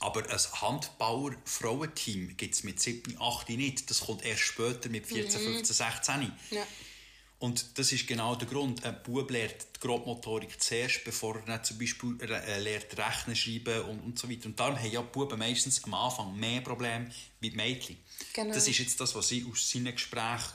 [0.00, 3.90] aber ein Handbauer-Frauenteam gibt es mit 7, 8 nicht.
[3.90, 5.54] Das kommt erst später mit 14, mhm.
[5.54, 6.32] 15, 16.
[6.50, 6.66] Ja.
[7.40, 8.84] Und das ist genau der Grund.
[8.84, 13.82] Ein Bub lernt die Grobmotorik zuerst, bevor er dann zum Beispiel äh, lernt Rechnen, Schreiben
[13.82, 14.46] und, und so weiter.
[14.46, 17.96] Und darum haben ja die Buben meistens am Anfang mehr Probleme wie die Mädchen.
[18.32, 18.52] Genau.
[18.52, 20.52] Das ist jetzt das, was ich aus seinen Gesprächen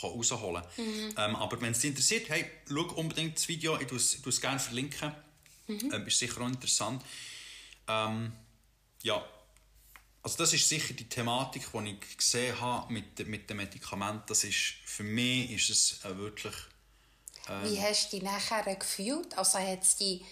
[0.00, 0.84] herausholen kann.
[0.84, 1.14] Mhm.
[1.16, 3.78] Ähm, aber wenn es dich interessiert, hey, schau unbedingt das Video.
[3.78, 5.12] Ich tue es gerne verlinken.
[5.68, 5.92] Mhm.
[5.92, 7.04] Ähm, ist sicher auch interessant.
[7.86, 8.32] Ähm,
[9.06, 9.24] ja,
[10.22, 14.28] also das ist sicher die Thematik, die ich gesehen habe mit, mit dem Medikament.
[14.28, 16.54] Das ist, für mich ist es äh, wirklich...
[17.48, 19.38] Äh, Wie hast du dich nachher gefühlt?
[19.38, 20.24] Also hat es dich,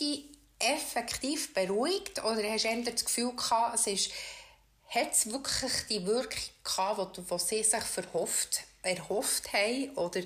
[0.00, 0.24] dich
[0.58, 4.10] effektiv beruhigt oder hast du eher das Gefühl gehabt, es ist,
[4.88, 9.90] hat es wirklich die Wirkung gehabt, die, die sie sich verhofft, erhofft haben?
[9.94, 10.22] Oder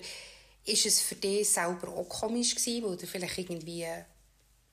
[0.64, 3.86] ist es für dich selber auch komisch gewesen, weil du vielleicht irgendwie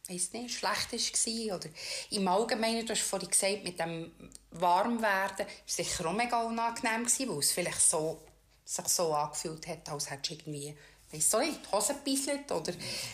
[0.07, 1.55] weiß nicht, schlecht war.
[1.55, 1.69] Oder
[2.11, 4.11] im Allgemeinen, du hast vorhin gesagt, mit dem
[4.51, 8.21] Warmwerden, war es sicher auch mega unangenehm gewesen, weil es vielleicht so,
[8.65, 10.75] sich so angefühlt hat, als hättest du irgendwie,
[11.11, 12.73] weiss so nicht, die Hose gebisselt oder...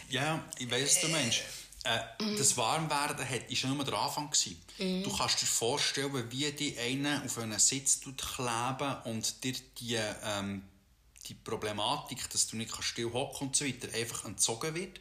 [0.09, 1.41] Ja, ich weiss, du meinst.
[1.83, 1.99] Äh,
[2.37, 4.29] das Warmwerden war ja nur der Anfang.
[4.77, 5.03] Mm.
[5.03, 10.63] Du kannst dir vorstellen, wie die einen auf einen Sitz kleben und dir die, ähm,
[11.27, 14.99] die Problematik, dass du nicht still hocken und so weiter, einfach entzogen wird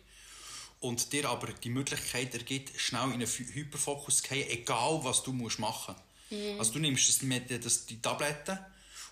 [0.81, 5.33] und dir aber die Möglichkeit ergibt, schnell in einen Hyperfokus zu gehen, egal was du
[5.33, 6.43] musst machen musst.
[6.43, 6.59] Mhm.
[6.59, 8.59] Also du nimmst das, das, die Tabletten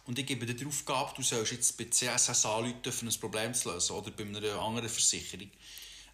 [0.06, 3.54] und ich gebe dir die Aufgabe, du sollst jetzt bei CSS anrufen, um ein Problem
[3.54, 5.50] zu lösen oder bei einer anderen Versicherung.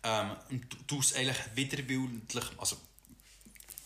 [0.04, 2.76] Ähm, und du, es eigentlich widerwillentlich, also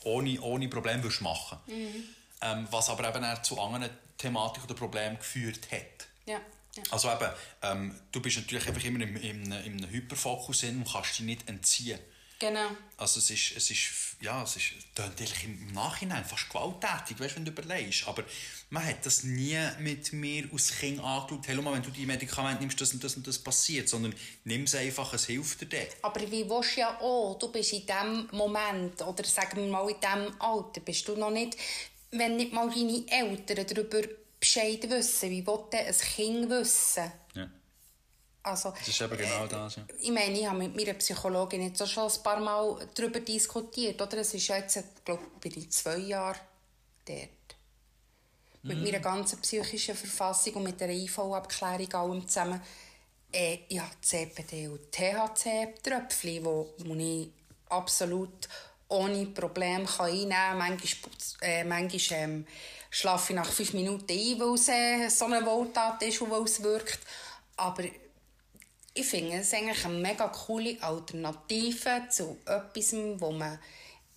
[0.05, 1.59] ohne, ohne Problem willst machen.
[1.67, 2.05] Mhm.
[2.43, 6.07] Ähm, was aber eben zu anderen Thematiken oder Problemen geführt hat.
[6.27, 6.41] Ja.
[6.91, 7.31] Also eben,
[7.63, 11.99] ähm, du bist natürlich einfach immer im, im, im Hyperfokus und kannst dich nicht entziehen.
[12.39, 12.69] Genau.
[12.99, 17.47] Also es ist, es ist, ja, es ist natürlich im Nachhinein fast gewalttätig, weißt, wenn
[17.47, 18.07] du überlegst.
[18.07, 18.25] Aber
[18.69, 22.61] man hat das nie mit mir aus Kind angeschaut, hey, mal, wenn du die Medikamente
[22.61, 24.15] nimmst, das und das und das passiert, sondern
[24.45, 25.87] nimm es einfach, es hilft dir dann.
[26.03, 29.89] Aber wie willst du ja auch, du bist in diesem Moment, oder sagen wir mal
[29.89, 31.57] in diesem Alter, bist du noch nicht,
[32.11, 34.07] wenn nicht mal deine Eltern darüber
[34.39, 35.31] Bescheid wissen.
[35.31, 37.13] Wie will denn ein Kind wissen?
[37.35, 37.49] Ja.
[38.43, 39.85] Also, das ist eben genau das, ja.
[39.99, 44.01] Ich meine, ich habe mit meiner Psychologin jetzt auch schon ein paar Mal darüber diskutiert.
[44.01, 44.19] Oder?
[44.19, 46.39] Es ist jetzt, glaube ich, bin ich zwei Jahre
[47.05, 47.29] dort.
[48.63, 48.69] Mm.
[48.69, 48.85] Mit mhm.
[48.85, 52.61] meiner ganzen psychischen Verfassung und mit der IV-Abklärung allem zusammen.
[53.33, 57.31] Äh, ich habe CPD und THC-Tröpfchen, die ich
[57.69, 58.49] absolut
[58.89, 60.59] ohne Probleme einnehmen kann.
[60.59, 61.11] Manchmal,
[61.41, 62.47] äh, manchmal ähm,
[62.97, 66.45] schlafe ich nach fünf Minuten ein, weil es äh, so eine Wohltat ist und weil
[66.45, 67.01] es wirkt.
[67.57, 67.85] Aber
[68.95, 73.59] ich finde es eigentlich eine mega coole Alternative zu etwas, wo man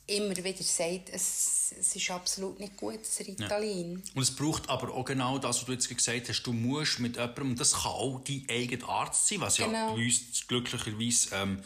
[0.07, 3.97] immer wieder sagt, es, es ist absolut nicht gut, das Ritalin.
[3.97, 4.11] Ja.
[4.15, 7.17] Und es braucht aber auch genau das, was du jetzt gesagt hast, du musst mit
[7.17, 9.89] jemandem, und das kann auch dein eigener Arzt sein, was genau.
[9.89, 11.61] ja bei uns glücklicherweise ähm,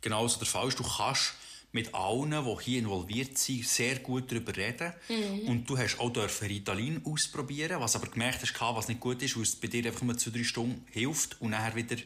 [0.00, 0.78] genauso der Fall ist.
[0.78, 1.34] Du kannst
[1.74, 4.92] mit allen, die hier involviert sind, sehr gut darüber reden.
[5.08, 5.48] Mhm.
[5.48, 9.36] Und du hast auch dürfen Ritalin ausprobieren, was aber gemerkt hast, was nicht gut ist,
[9.36, 11.96] weil es bei dir einfach nur zwei, drei Stunden hilft und nachher wieder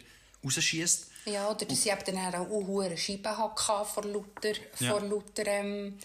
[0.42, 1.10] rausschießt.
[1.26, 4.90] Ja, oder dass ich dann auch hohe Scheiben hatte vor lauter, ja.
[4.90, 5.98] vor lauter ähm,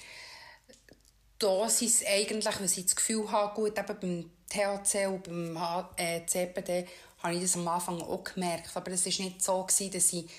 [1.40, 5.58] Dosis eigentlich, weil ich das Gefühl habe, gut, eben beim THC und beim
[5.96, 6.86] äh, CBD
[7.20, 8.76] habe ich das am Anfang auch gemerkt.
[8.76, 10.30] Aber es war nicht so, gewesen, dass ich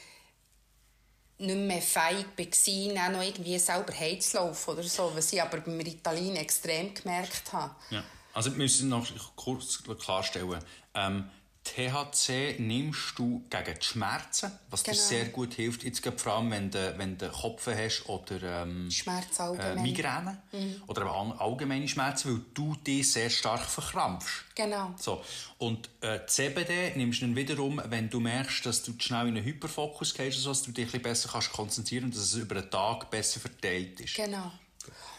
[1.38, 5.78] nicht mehr fähig war, auch noch irgendwie selber heimzulaufen oder so, was ich aber beim
[5.78, 7.74] Ritalin extrem gemerkt habe.
[7.90, 8.04] Ja.
[8.32, 9.06] Also wir müssen noch
[9.36, 10.58] kurz klarstellen,
[10.94, 11.30] ähm,
[11.64, 15.02] THC nimmst du gegen die Schmerzen, was dir Genau.
[15.02, 18.90] sehr gut hilft, jetzt gerade vor allem, wenn du, wenn du Kopf hast oder ähm,
[18.90, 19.74] Schmerz äh.
[19.76, 20.42] Migräne
[20.86, 24.44] oder eben all- allgemeine Schmerzen, weil du dich sehr stark verkrampfst.
[24.54, 24.94] Genau.
[25.00, 25.22] So.
[25.58, 29.44] Und äh, CBD nimmst du dann wiederum, wenn du merkst, dass du schnell in einen
[29.44, 32.54] Hyperfokus gehst, also, dass du dich ein bisschen besser kannst konzentrieren und dass es über
[32.56, 34.14] den Tag besser verteilt ist.
[34.14, 34.52] Genau.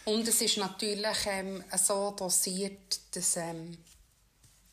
[0.06, 3.76] Und es ist natürlich ähm, so dosiert, dass, ähm,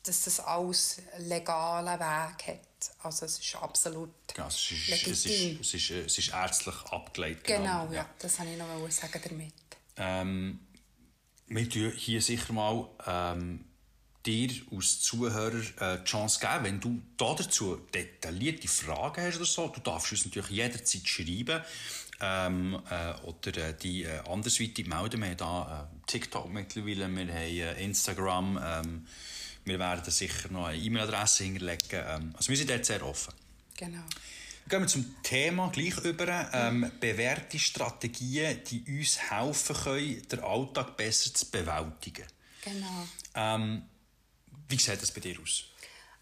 [0.03, 2.91] dass das alles legalen Weg hat.
[3.03, 5.61] Also es ist absolut Genau, es, ist, es, legitim.
[5.61, 7.45] ist, es, ist, äh, es ist ärztlich abgeleitet.
[7.45, 8.07] Genau, ja.
[8.19, 9.53] Das wollte ich noch mal sagen damit.
[9.95, 10.59] Ähm,
[11.47, 13.65] wir tun hier sicher mal ähm,
[14.25, 19.45] dir als Zuhörer äh, die Chance geben, wenn du da dazu detaillierte Fragen hast oder
[19.45, 21.61] so, du darfst uns natürlich jederzeit schreiben
[22.21, 25.21] ähm, äh, oder äh, die äh, andersweitig melden.
[25.21, 29.07] Wir haben da äh, TikTok mittlerweile, wir haben äh, Instagram, ähm,
[29.65, 32.03] wir werden sicher noch eine E-Mail-Adresse hinterlegen.
[32.05, 33.33] Ähm, also wir sind dort sehr offen.
[33.77, 34.03] Genau.
[34.67, 36.49] Gehen wir zum Thema gleich über.
[36.53, 42.25] Ähm, bewährte Strategien, die uns helfen können, den Alltag besser zu bewältigen.
[42.63, 43.07] Genau.
[43.35, 43.83] Ähm,
[44.69, 45.65] wie sieht das bei dir aus?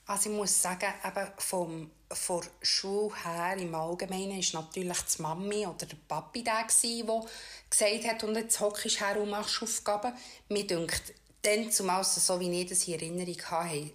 [0.07, 5.21] Also ich muss sagen, eben vom, von der Schule her im Allgemeinen war natürlich die
[5.21, 7.25] Mami oder der Papi der, der
[7.69, 10.13] gesagt hat, und jetzt hockst du her und machst Aufgaben.
[10.49, 13.91] Mir dünkt, dann zumal so wie ich das in Erinnerung haben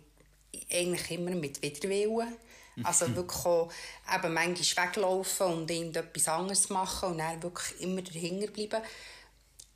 [0.71, 2.37] eigentlich immer mit Widerwillen.
[2.83, 3.73] Also wirklich auch
[4.15, 8.83] eben manchmal weglaufen und irgendetwas anderes machen und dann wirklich immer dahinter bleiben.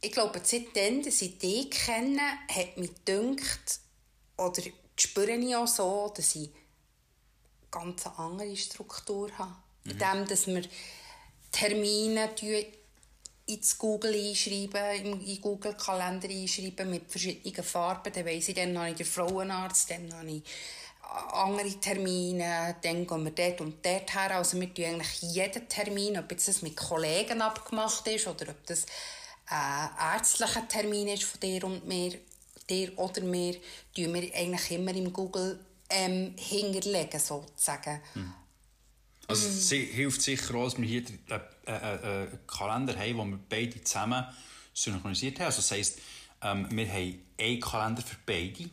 [0.03, 3.81] Ich glaube, seitdem, dass ich dich kenne, hat mich gedacht,
[4.37, 4.63] oder
[4.99, 6.51] spüre ich auch so, dass ich
[7.71, 9.55] ganz eine andere Struktur habe.
[9.85, 9.91] Mhm.
[9.93, 10.63] Indem, dass wir
[11.53, 12.35] Termine
[13.55, 18.13] ins Google einschreiben, in den Google-Kalender einschreiben mit verschiedenen Farben.
[18.13, 20.43] Dann weiss ich, dann habe ich den Frauenarzt, dann habe ich
[21.33, 24.37] andere Termine, dann gehen wir dort und dort her.
[24.37, 28.67] Also wir tun eigentlich jeden Termin, ob jetzt das mit Kollegen abgemacht ist oder ob
[28.67, 28.87] das
[29.47, 32.15] ein ärztlicher Termin ist von dir und mir,
[32.69, 33.55] dir oder mir,
[33.95, 38.01] tun wir eigentlich immer im Google ähm, hinterlegen, sozusagen.
[39.31, 43.25] Also es si- hilft sicher auch, dass wir hier einen äh, äh, Kalender haben, wo
[43.25, 44.25] wir beide zusammen
[44.75, 45.47] synchronisiert haben.
[45.47, 45.99] Also das heisst,
[46.43, 48.69] ähm, wir haben einen Kalender für beide.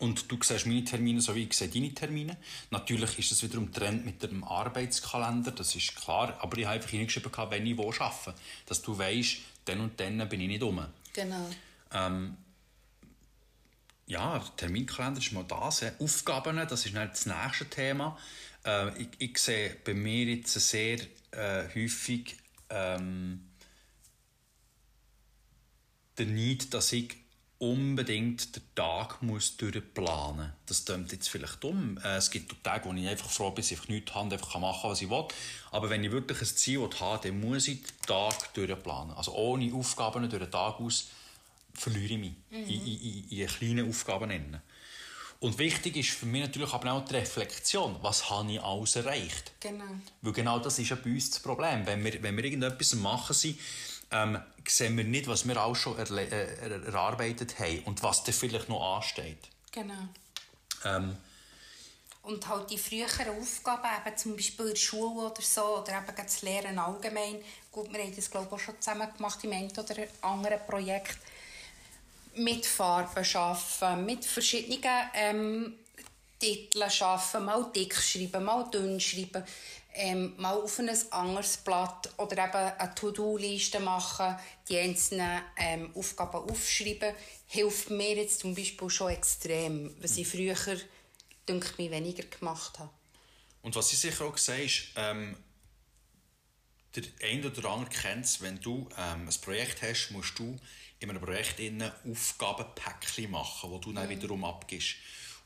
[0.00, 2.36] Und du siehst meine Termine, so wie ich sehe deine Termine.
[2.70, 6.36] Natürlich ist das wiederum Trend mit dem Arbeitskalender, das ist klar.
[6.40, 8.34] Aber ich habe einfach hingeschrieben, wenn ich wo arbeite.
[8.66, 10.84] Dass du weißt, dann und dann bin ich nicht um.
[11.12, 11.48] Genau.
[14.06, 15.80] Ja, der Terminkalender ist mal das.
[15.80, 15.90] ja.
[15.98, 18.16] Aufgaben, das ist dann das nächste Thema.
[18.64, 20.98] Äh, ich, ich sehe bei mir jetzt sehr
[21.32, 22.36] äh, häufig
[22.70, 23.48] ähm,
[26.18, 27.16] den Need, dass ich
[27.58, 30.54] unbedingt den Tag muss durchplanen muss.
[30.66, 31.98] Das klingt jetzt vielleicht dumm.
[32.04, 34.58] Äh, es gibt auch Tage, wo ich einfach froh bin, dass ich nichts habe, einfach
[34.58, 35.24] machen kann, was ich will.
[35.72, 39.16] Aber wenn ich wirklich ein Ziel habe, dann muss ich den Tag durchplanen.
[39.16, 41.08] Also ohne Aufgaben durch den Tag aus
[41.74, 44.28] verliere ich mich in, in, in, in kleinen Aufgaben.
[44.28, 44.62] Nennen.
[45.40, 47.96] Und wichtig ist für mich natürlich aber auch die Reflexion.
[48.02, 49.52] Was habe ich alles erreicht?
[49.60, 49.84] Genau.
[50.20, 51.86] Weil genau das ist ja bei uns das Problem.
[51.86, 53.58] Wenn wir, wenn wir irgendetwas machen sind,
[54.10, 58.24] ähm, sehen wir nicht, was wir auch schon erle- äh, er- erarbeitet haben und was
[58.24, 59.38] da vielleicht noch ansteht.
[59.70, 60.08] Genau.
[60.84, 61.16] Ähm,
[62.22, 66.14] Und halt die früheren Aufgaben, eben zum Beispiel in der Schule oder so, oder eben
[66.16, 67.36] das Lehren allgemein.
[67.72, 71.16] Gut, wir haben das, glaube ich, auch schon zusammen gemacht im einen oder anderen Projekt.
[72.38, 74.80] Mit Farben arbeiten, mit verschiedenen
[75.14, 75.74] ähm,
[76.38, 79.44] Titeln arbeiten, mal dick schreiben, mal dünn schreiben,
[79.94, 84.36] ähm, mal auf ein anderes Blatt oder eben eine To-Do-Liste machen,
[84.68, 87.14] die einzelnen ähm, Aufgaben aufschreiben,
[87.46, 90.54] hilft mir jetzt zum Beispiel schon extrem, was ich früher,
[91.48, 92.90] denke ich, weniger gemacht habe.
[93.62, 95.36] Und was ich sicher auch sehe, ist, ähm,
[96.94, 100.56] der ein oder andere kennt es, wenn du ähm, ein Projekt hast, musst du
[101.00, 104.96] in einem Projekt innen Aufgabenpäckchen machen, wo du dann wiederum abgibst.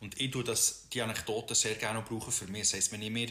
[0.01, 2.63] Und ich tue das, die Anekdote sehr gerne brauchen für mich.
[2.63, 3.29] Das heisst, wenn ich mir,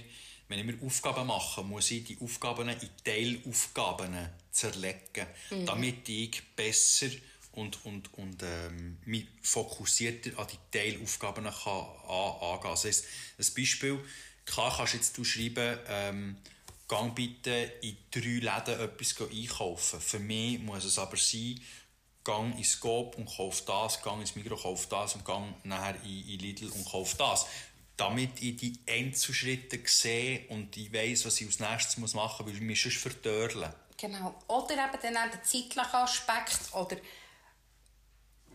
[0.48, 5.28] wenn ich mir Aufgaben mache, muss ich die Aufgaben in Teilaufgaben zerlegen,
[5.66, 7.10] damit ich besser
[7.54, 12.72] und, und, und ähm, mich fokussierter an die Teilaufgaben kann an, angehen.
[12.72, 13.06] Das heisst,
[13.38, 14.00] ein Beispiel,
[14.46, 16.38] klar kannst du jetzt du schreiben, ähm,
[16.88, 20.00] gang bitte in drei Läden etwas einkaufen.
[20.02, 21.60] Für mich muss es aber sein,
[22.24, 26.30] gang ins Scope und kauf das, gang ins Migros, kauf das und gang nachher in,
[26.30, 27.46] in Lidl und kauf das.
[27.98, 32.56] Damit ich die Einzelschritte sehe und ich weiss, was ich als nächstes machen muss, weil
[32.56, 33.74] ich mich sonst verdörle.
[33.98, 34.34] Genau.
[34.48, 36.98] Oder eben dann auch der zeitliche Aspekt oder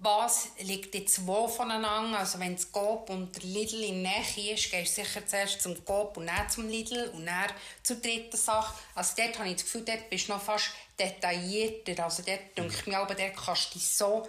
[0.01, 2.19] was liegt jetzt wo voneinander.
[2.19, 5.63] Also wenn es Coop und der Lidl in der Nähe ist, gehst du sicher zuerst
[5.63, 7.51] zum Coop und dann zum Lidl und dann
[7.83, 8.75] zur dritten Sache.
[8.95, 12.05] Also dort habe ich das Gefühl, dort bist du noch fast detaillierter.
[12.05, 14.29] Also dort denke ich mir aber, dort kannst du dich so...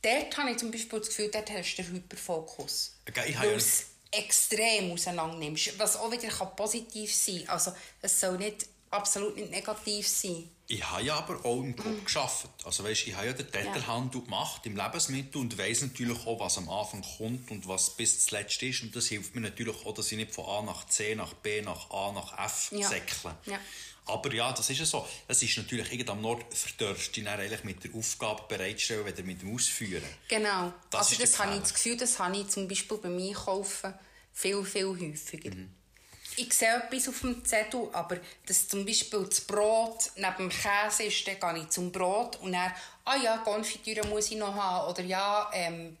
[0.00, 2.94] Dort habe ich zum Beispiel das Gefühl, dort hast du den Hyperfokus.
[3.08, 5.76] Okay, ich Weil es extrem auseinander nimmst.
[5.78, 7.48] Was auch wieder positiv sein kann.
[7.48, 10.48] Also es soll nicht, absolut nicht negativ sein.
[10.70, 12.50] Ich habe ja aber auch im Coop gearbeitet.
[12.64, 16.58] Also weißt, ich habe ja den Detailhandel gemacht im Lebensmittel und weiss natürlich auch, was
[16.58, 18.82] am Anfang kommt und was bis zuletzt ist.
[18.82, 21.62] Und das hilft mir natürlich auch, dass ich nicht von A nach C, nach B,
[21.62, 22.86] nach A, nach F Ja.
[22.86, 23.34] säckle.
[23.46, 23.58] Ja.
[24.04, 25.06] Aber ja, das ist ja so.
[25.26, 29.22] Das ist natürlich irgendwann am Nord verdörst dich dann eigentlich mit der Aufgabe bereitstellen, weder
[29.22, 30.04] mit dem Ausführen.
[30.28, 30.72] Genau.
[30.90, 33.94] Das also das habe ich das Gefühl, das habe ich zum Beispiel beim Einkaufen
[34.32, 35.54] viel, viel häufiger.
[35.54, 35.70] Mhm.
[36.40, 41.04] Ich sehe etwas auf dem Zettel, aber dass zum Beispiel das Brot neben dem Käse
[41.04, 42.72] ist, dann gehe ich zum Brot und dann,
[43.04, 45.96] ah ja, Konfitüre muss ich noch haben oder ja, ähm,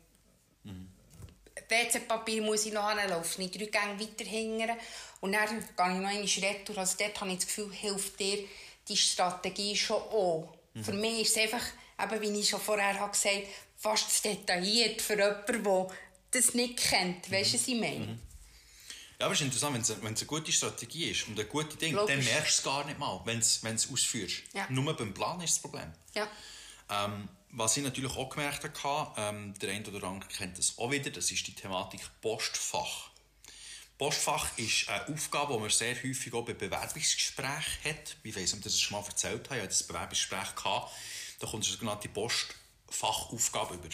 [1.68, 4.76] WC-Papier muss ich noch haben, dann laufe ich drei Gänge weiter hingern
[5.20, 6.78] und dann gehe ich noch Schritt durch.
[6.78, 8.44] Also dort habe ich das Gefühl, hilft dir
[8.86, 10.54] die Strategie schon auch.
[10.82, 11.64] Für mich ist es einfach,
[12.00, 15.88] eben, wie ich schon vorher habe gesagt habe, fast zu detailliert für jemanden, der
[16.30, 17.30] das nicht kennt.
[17.30, 18.18] Weißt du, was ich meine?
[19.18, 21.48] Ja, aber es ist interessant, wenn es, wenn es eine gute Strategie ist und ein
[21.48, 22.14] gutes Ding, Logisch.
[22.14, 24.42] dann merkst du es gar nicht mal, wenn du es wenn du es ausführst.
[24.52, 24.66] Ja.
[24.70, 25.92] Nur beim Plan ist das Problem.
[26.14, 26.28] Ja.
[26.88, 30.90] Ähm, was ich natürlich auch gemerkt habe, ähm, der eine oder andere kennt das auch
[30.90, 33.10] wieder, das ist die Thematik Postfach.
[33.98, 38.16] Postfach ist eine Aufgabe, die man sehr häufig auch bei Bewerbungsgesprächen hat.
[38.22, 39.56] Ich weiss nicht, ob ich das schon mal erzählt habe.
[39.56, 40.54] Ich hatte das Bewerbungsgespräch.
[40.54, 40.92] Gehabt.
[41.40, 43.88] Da kommt eine sogenannte Postfachaufgabe über.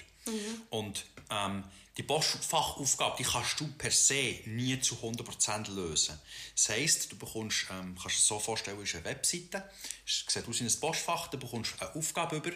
[0.69, 1.65] Und ähm,
[1.97, 6.19] die Postfachaufgabe die kannst du per se nie zu 100% lösen.
[6.55, 9.69] Das heisst, du bekommst, ähm, kannst dir so vorstellen, ist eine Webseite,
[10.07, 12.51] es sieht aus wie ein Postfach, du bekommst eine Aufgabe über.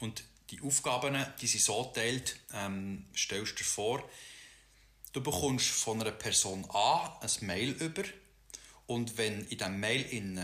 [0.00, 4.08] Und die Aufgaben die sind so geteilt, ähm, stellst dir vor,
[5.14, 8.02] Du bekommst von einer Person A ein Mail über.
[8.86, 10.38] Und wenn in diesem Mail innen,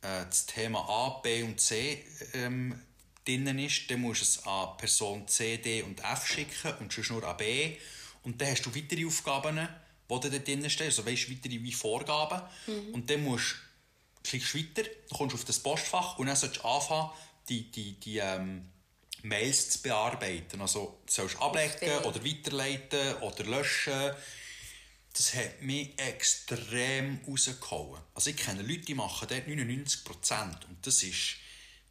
[0.00, 2.80] äh, das Thema A, B und C ähm,
[3.24, 7.10] drin ist, dann musst du es an Person C, D und F schicken und sonst
[7.10, 7.76] nur an B.
[8.22, 12.42] Und dann hast du weitere Aufgaben, die da drin stehen, also weißt, weitere wie Vorgaben.
[12.92, 13.56] Und dann musst
[14.22, 17.10] klickst weiter, dann kommst du auf das Postfach und dann sollst du anfangen,
[17.48, 18.68] die, die, die ähm,
[19.22, 20.60] Mails zu bearbeiten.
[20.60, 22.02] Also du sollst ablegen Verstehe.
[22.04, 24.12] oder weiterleiten oder löschen.
[25.12, 28.00] Das hat mich extrem rausgehauen.
[28.14, 31.36] Also ich kenne Leute, die machen dort 99% und das ist,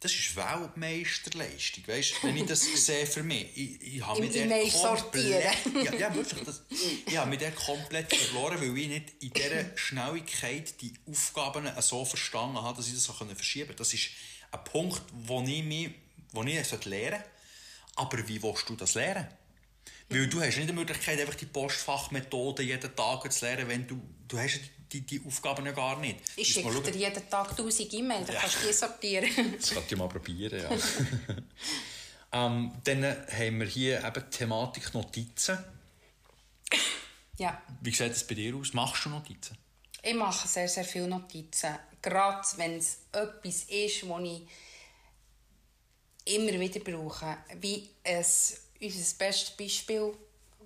[0.02, 1.88] das ist Weltmeisterleistung.
[1.88, 6.16] Weißt, wenn ich das sehe für mich, ich, ich habe dort E-Mail komplett, ja, ja,
[6.16, 6.64] wirklich, das,
[7.06, 12.04] ich habe mich dort komplett verloren, weil ich nicht in dieser Schnelligkeit die Aufgaben so
[12.04, 13.78] verstanden habe, dass ich das so verschieben konnte.
[13.78, 14.10] Das ist
[14.52, 15.91] ein Punkt, wo ich, mich,
[16.32, 17.24] wo ich es lernen sollte.
[17.95, 19.28] Aber wie willst du das lernen?
[20.10, 24.02] Weil du hast nicht die Möglichkeit, einfach die Postfachmethode jeden Tag zu lernen, wenn du,
[24.28, 26.19] du hast die, die Aufgaben ja gar nicht.
[26.35, 28.41] Ich schicke dir jeden Tag 1000 E-Mails, dann Ja.
[28.41, 29.29] kannst du die sortieren.
[29.59, 30.69] Das kannst du mal probieren, ja.
[32.45, 35.57] ähm, dann haben wir hier eben Thematik Notizen.
[37.37, 37.61] ja.
[37.81, 38.73] Wie sieht es bei dir aus?
[38.73, 39.57] Machst du Notizen?
[40.03, 41.75] Ich mache sehr, sehr viele Notizen.
[42.01, 44.47] Gerade wenn es etwas ist, das ich
[46.25, 47.37] immer wieder brauche.
[47.59, 50.13] Wie es, unser bestes Beispiel,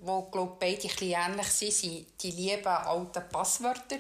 [0.02, 3.98] wo glaub, beide ein ähnlich sind, sind die lieben alten Passwörter.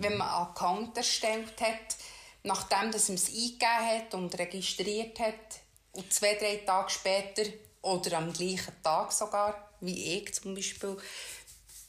[0.00, 1.96] Wenn man einen Account erstellt hat,
[2.42, 5.60] nachdem dass man es eingegeben hat und registriert hat,
[5.92, 7.42] und zwei, drei Tage später
[7.82, 10.96] oder am gleichen Tag sogar, wie ich zum Beispiel,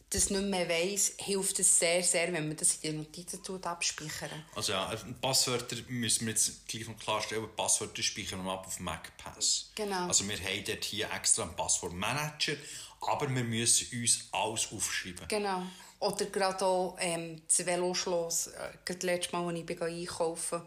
[0.10, 3.66] das nicht mehr weiss, hilft es sehr, sehr, wenn man das in den Notizen tut,
[3.68, 4.43] abspeichern.
[4.56, 4.91] Also ja,
[5.22, 9.72] Passwörter müssen wir jetzt gleich und klarstellen, Passwörter speichern wir ab auf MacPass.
[9.76, 10.08] Genau.
[10.08, 12.56] Also wir haben dort hier extra einen Passwortmanager,
[13.02, 15.28] aber wir müssen uns alles aufschreiben.
[15.28, 15.64] Genau.
[16.00, 18.47] Oder gerade auch ähm, das Veloschloss.
[18.47, 20.62] Äh, gerade letztes Mal, als ich bin einkaufen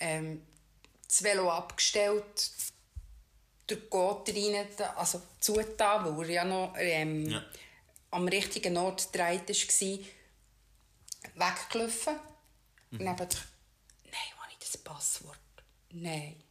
[0.00, 0.42] ähm,
[1.06, 2.50] das Velo abgestellt,
[3.68, 4.66] der Gott rein,
[4.96, 7.42] also zugetan, weil er ja noch ähm, Ja.
[8.10, 9.98] am richtigen Ort gedreht war,
[11.34, 12.14] weggelaufen.
[12.92, 15.38] Und dann dachte ich, nein, habe ich das Passwort?
[15.90, 16.42] Nein.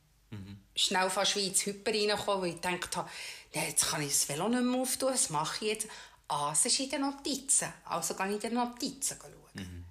[0.76, 3.10] Schnell fast wie ins Hyper reingekommen, weil ich gedacht habe,
[3.54, 5.88] nein, jetzt kann ich das Velo nicht mehr auftun, was mache ich jetzt?
[6.30, 7.72] Ah, es ist in den Notizen.
[7.86, 9.86] Also gehe ich in den Notizen schauen.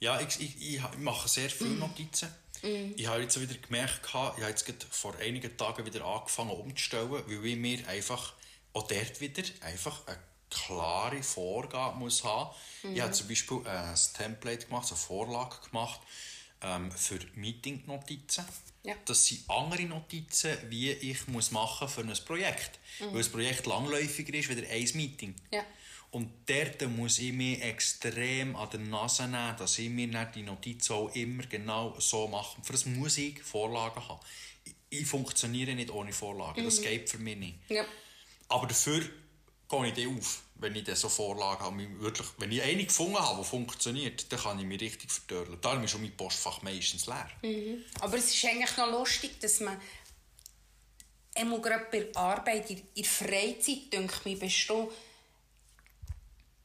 [0.00, 2.28] Ja, ich, ich, ich mache sehr viele Notizen.
[2.96, 7.44] Ich habe jetzt wieder gemerkt, ich habe jetzt vor einigen Tagen wieder angefangen umzustellen, weil
[7.44, 8.34] ich mir einfach
[8.72, 10.18] auch dort wieder einfach eine
[10.48, 12.54] klare Vorgabe muss haben.
[12.82, 16.00] Ich habe zum Beispiel ein Template gemacht, eine Vorlage gemacht,
[16.62, 18.44] ähm, für Meeting-Notizen.
[18.84, 18.94] Ja.
[19.04, 22.80] Das sind andere Notizen, wie ich muss machen für ein Projekt.
[22.98, 25.34] Weil das Projekt langläufiger ist als ein Meeting.
[25.52, 25.64] Ja.
[26.10, 30.42] Und dort muss ich mich extrem an der Nase nehmen, dass ich mir nicht die
[30.42, 32.60] Notizen auch immer genau so mache.
[32.62, 34.20] Für das muss ich Vorlagen haben.
[34.90, 36.64] Ich, funktioniere nicht ohne Vorlagen.
[36.64, 37.54] Das geht für mich nicht.
[37.70, 37.84] Ja.
[38.48, 39.00] Aber dafür
[39.70, 42.00] gehe ich dann auf, wenn ich dann so Vorlagen habe.
[42.00, 45.60] Wirklich, wenn ich eine gefunden habe, die funktioniert, dann kann ich mich richtig verdörlen.
[45.60, 47.28] Darum ist schon mein Postfach meistens leer.
[48.00, 49.80] Aber es ist eigentlich noch lustig, dass man
[51.34, 54.90] einmal gerade bei der Arbeit, in der Freizeit, denke ich, bist du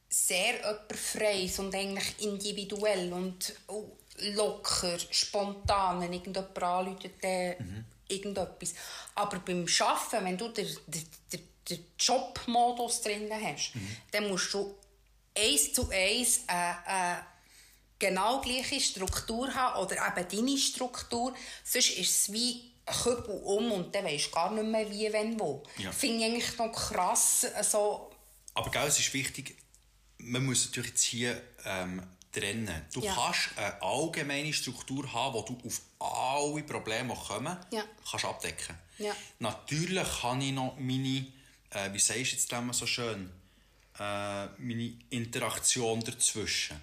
[0.08, 3.98] sehr jemand und eigentlich individuell und auch
[4.34, 8.74] locker, spontan, wenn irgendjemand anruft, dann irgendetwas.
[9.14, 13.72] Aber beim Arbeiten, wenn du den, den, den, den Jobmodus drin hast,
[14.12, 14.74] dann musst du
[15.36, 17.16] eins zu eins äh, äh,
[17.98, 21.34] genau gleiche Struktur haben oder eben deine Struktur.
[21.64, 25.38] Sonst ist es wie Kübel um und dann weisst du gar nicht mehr wie, wenn,
[25.38, 25.62] wo.
[25.76, 25.92] Ja.
[25.92, 28.10] Finde ich eigentlich noch krass, so...
[28.54, 29.56] Aber gell, es ist wichtig,
[30.18, 32.02] man muss natürlich jetzt hier ähm,
[32.32, 32.86] trennen.
[32.92, 33.14] Du Ja.
[33.14, 37.84] kannst eine allgemeine Struktur haben, wo du auf alle Probleme, die kommen, Ja.
[38.10, 38.76] kannst abdecken.
[38.98, 39.14] Ja.
[39.38, 41.26] Natürlich kann ich noch meine,
[41.70, 43.30] äh, wie sagst du jetzt immer so schön,
[43.98, 46.76] äh, meine Interaktion dazwischen.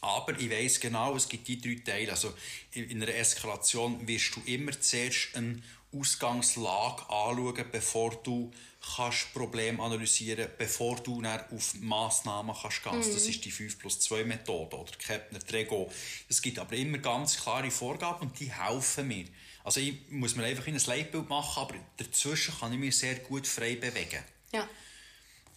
[0.00, 2.12] Aber ich weiß genau, es gibt die drei Teile.
[2.12, 2.32] Also
[2.72, 5.60] in in einer Eskalation wirst du immer zuerst eine
[5.92, 8.52] Ausgangslage anschauen, bevor du
[8.96, 12.92] kannst Problem analysieren bevor du dann auf Massnahmen kannst gehen.
[12.92, 15.90] Also Das ist die 5 plus 2 Methode oder Kepner Trego.
[16.28, 19.24] Es gibt aber immer ganz klare Vorgaben und die helfen mir.
[19.68, 23.16] Also ich muss mir einfach in ein Leitbild machen, aber dazwischen kann ich mich sehr
[23.16, 24.24] gut frei bewegen.
[24.50, 24.66] Ja.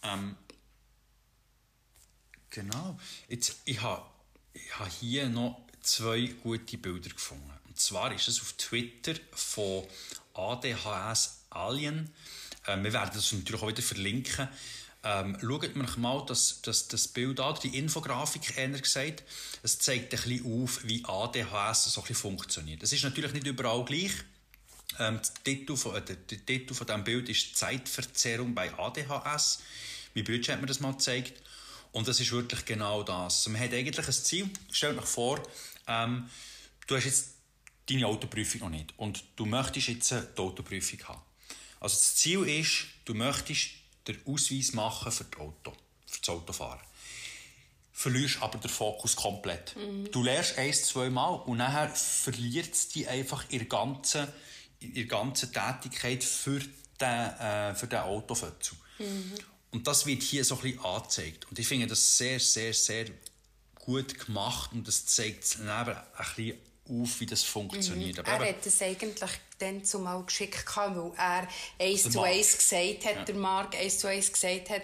[0.02, 0.36] Ähm,
[2.50, 3.00] genau.
[3.28, 4.04] Jetzt, ich habe
[4.52, 7.50] ich habe hier noch zwei gute Bilder gefunden.
[7.66, 9.86] Und zwar ist es auf Twitter von
[10.34, 12.12] ADHS Alien.
[12.66, 14.46] Ähm, wir werden das natürlich auch wieder verlinken.
[15.04, 19.24] Ähm, schaut mir mal das, das, das Bild an, die Infografik eher gesagt.
[19.62, 22.82] Es zeigt ein bisschen auf, wie ADHS so ein bisschen funktioniert.
[22.82, 24.12] Es ist natürlich nicht überall gleich.
[24.98, 29.60] Ähm, der, Titel von, äh, der, Titel von diesem Bild ist Zeitverzerrung bei ADHS.
[30.14, 31.42] Mein Bruder hat mir das mal gezeigt.
[31.90, 33.48] Und das ist wirklich genau das.
[33.48, 34.48] Man hat eigentlich ein Ziel.
[34.70, 35.42] Stellt euch vor,
[35.88, 36.28] ähm,
[36.86, 37.28] du hast jetzt
[37.88, 41.22] deine Autoprüfung noch nicht und du möchtest jetzt die Autoprüfung haben.
[41.80, 43.70] Also das Ziel ist, du möchtest
[44.06, 45.72] den Ausweis machen für, das Auto,
[46.06, 46.80] für das Autofahren.
[47.92, 49.76] Verlierst aber den Fokus komplett.
[50.10, 54.26] Du lernst eins, zwei Mal und nachher verliert es dich einfach in der ganzen,
[54.80, 56.60] in der ganzen Tätigkeit für
[57.00, 58.76] den, äh, für den Autofötzel.
[59.70, 61.48] Und das wird hier so ein bisschen angezeigt.
[61.50, 63.06] Und ich finde das sehr, sehr, sehr
[63.74, 65.96] gut gemacht und das zeigt es eben ein
[66.36, 66.58] bisschen
[66.88, 68.18] auf, wie das funktioniert.
[68.18, 73.04] Aber Er hat es eigentlich dann zumal geschickt, gehabt, weil er eins zu eins gesagt
[73.04, 73.24] hat, Ja.
[73.24, 74.82] der Marc eins zu eins gesagt hat,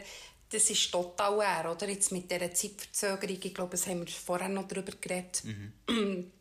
[0.51, 1.88] das ist total er, oder?
[1.88, 5.42] Jetzt mit dieser Zeitverzögerung, ich glaube, das haben wir vorher noch darüber geredet.
[5.44, 5.72] Mhm.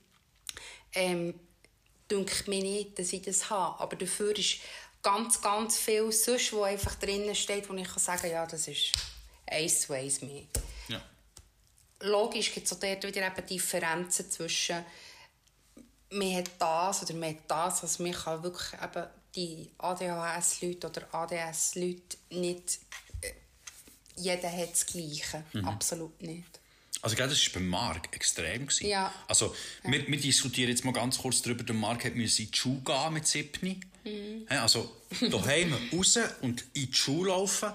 [0.94, 1.34] ähm,
[2.10, 3.80] denke mir nicht, dass ich das habe.
[3.82, 4.60] Aber dafür ist
[5.04, 8.94] ganz, ganz viel sonst, wo einfach drinnen steht, wo ich kann sagen ja, das ist
[9.46, 10.44] eins zu eins mehr.
[10.88, 11.02] ja.
[12.02, 14.86] Logisch gibt es auch dort wieder eben Differenzen zwischen
[16.12, 17.82] man hat das oder man hat das.
[17.84, 22.80] Also man kann wirklich eben die ADHS-Leute oder ADS-Leute nicht...
[23.22, 23.32] äh,
[24.16, 25.44] Jeder hat das Gleiche.
[25.64, 26.60] Absolut nicht.
[27.02, 28.66] Also, das war beim Marc extrem.
[28.66, 28.88] Gewesen.
[28.88, 29.14] Ja.
[29.28, 31.64] Also, wir, wir diskutieren jetzt mal ganz kurz darüber.
[31.64, 33.82] Der Marc hat müssen in die Schule gehen mit 7.
[34.04, 34.48] Mhm.
[34.50, 34.90] Ja, Also,
[35.22, 37.70] daheim raus und in die Schule laufen.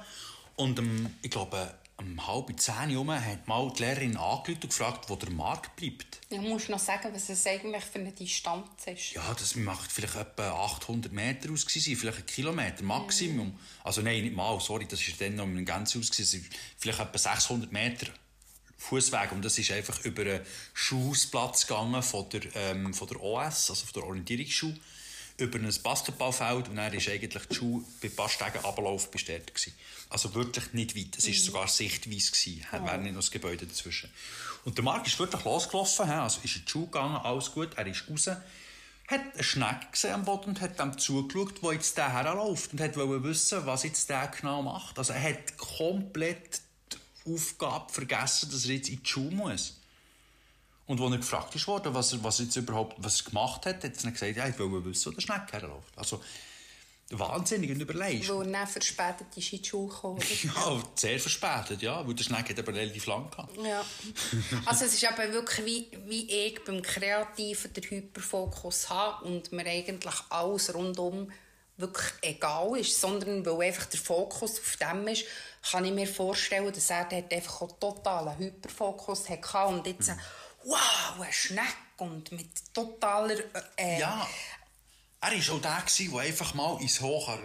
[0.57, 1.73] Und ähm, ich glaube,
[2.03, 6.21] um halb zehn herum hat mal die Lehrerin angerufen und gefragt, wo der Marc bleibt.
[6.29, 9.13] Ich muss noch sagen, was es eigentlich für eine Distanz ist.
[9.13, 13.49] Ja, das macht vielleicht etwa 800 Meter aus, gewesen, vielleicht ein Kilometer Maximum.
[13.49, 13.59] Mhm.
[13.85, 17.19] Also nein, nicht mal, sorry, das war dann noch im ganzen Haus, gewesen, vielleicht etwa
[17.19, 18.09] 600 Meter
[18.83, 20.41] Fußweg und das ist einfach über einen
[20.75, 24.77] Schulhausplatz gegangen von der, ähm, von der OS, also von der Orientierungsschule,
[25.43, 29.55] über ein Basketballfeld und dann ist eigentlich die Schule bei ein paar Stegen Ablauf bestätigt
[29.55, 29.75] gewesen.
[30.09, 32.85] Also wirklich nicht weit, es war sogar sichtweise gewesen, oh.
[32.85, 34.11] wäre nicht noch das Gebäude dazwischen.
[34.65, 37.87] Und der Marc ist wirklich losgelaufen, also ist in die Schule gegangen, alles gut, er
[37.87, 38.29] ist raus,
[39.09, 42.81] hat eine Schnecke gesehen am Boden und hat dem zugeschaut, wo jetzt der herläuft und
[42.81, 44.99] hat wollte wissen, was jetzt der genau macht.
[44.99, 46.63] Also er hat komplett
[46.93, 49.82] die Aufgabe vergessen, dass er jetzt in die Schule muss.
[50.87, 53.77] Und als er gefragt ist worden, was er, was jetzt überhaupt was er gemacht hat,
[53.77, 55.97] hat er dann gesagt, ja, ich wollte wissen, wo der Schnecke herläuft.
[55.97, 56.21] Also,
[57.19, 58.29] wahnsinnig und überlegst.
[58.31, 60.21] Weil dann verspätet ist in die Schule gekommen.
[60.43, 63.57] Ja, sehr verspätet, ja, weil der Schneck hat aber relativ lang gehabt.
[63.59, 63.85] Ja.
[64.65, 69.67] Also es ist eben wirklich wie, wie ich beim Kreativen den Hyperfokus habe und mir
[69.67, 71.31] eigentlich alles rundum
[71.77, 75.25] wirklich egal ist, sondern weil einfach der Fokus auf dem ist,
[75.71, 80.13] kann ich mir vorstellen, dass er dort einfach auch totalen Hyperfokus hatte und jetzt,
[80.65, 83.37] wow, ein Schneck und mit totaler...
[83.77, 84.27] Äh, Ja.
[85.25, 87.39] Er war auch der, der einfach mal ins hohe,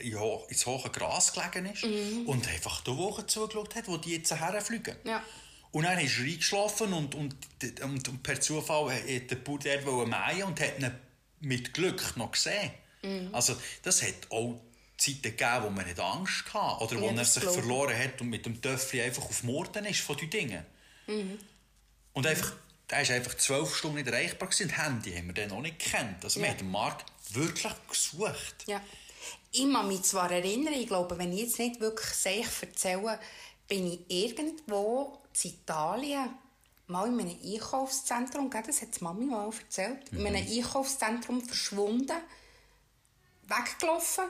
[0.00, 4.16] in ho- ins hohe Gras gelegen ist und einfach die Woche zugeschaut hat, wo die
[4.16, 4.96] jetzt herfliegen.
[5.04, 5.22] Ja.
[5.70, 7.34] Und dann ist er eingeschlafen und, und,
[7.82, 10.92] und, und per Zufall hat der Bauer der wollte mähen und hat ihn
[11.40, 12.70] mit Glück noch gesehen.
[13.32, 14.60] Also das hat auch
[14.98, 18.28] Zeiten gegeben, wo man nicht Angst hatte oder wo Ja, er sich verloren hat und
[18.28, 20.66] mit dem Töffel einfach auf Morden ist von den Dingen.
[22.12, 22.52] Und einfach,
[22.92, 24.64] der war einfach zwölf Stunden nicht erreichbar gewesen.
[24.70, 26.22] und Handy haben wir dann noch nicht gekannt.
[26.24, 26.52] Also wir Ja.
[26.52, 28.64] haben den Markt wirklich gesucht.
[28.66, 28.80] Ja.
[29.50, 33.18] Ich kann mich zwar erinnern, ich glaube, wenn ich jetzt nicht wirklich sehr erzähle,
[33.68, 36.30] bin ich irgendwo in Italien
[36.86, 42.16] mal in einem Einkaufszentrum, das hat die Mami mal erzählt, in einem Einkaufszentrum verschwunden,
[43.48, 44.24] weggelaufen,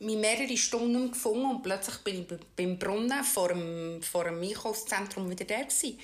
[0.00, 4.42] mich mehrere Stunden gefunden und plötzlich bin ich be- beim Brunnen vor dem, vor dem
[4.42, 5.98] Einkaufszentrum wieder da gewesen.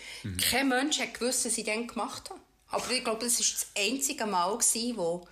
[0.50, 2.40] Kein Mensch hat gewusst, was ich dann gemacht habe.
[2.68, 5.26] Aber ich glaube, das war das einzige Mal, gewesen, wo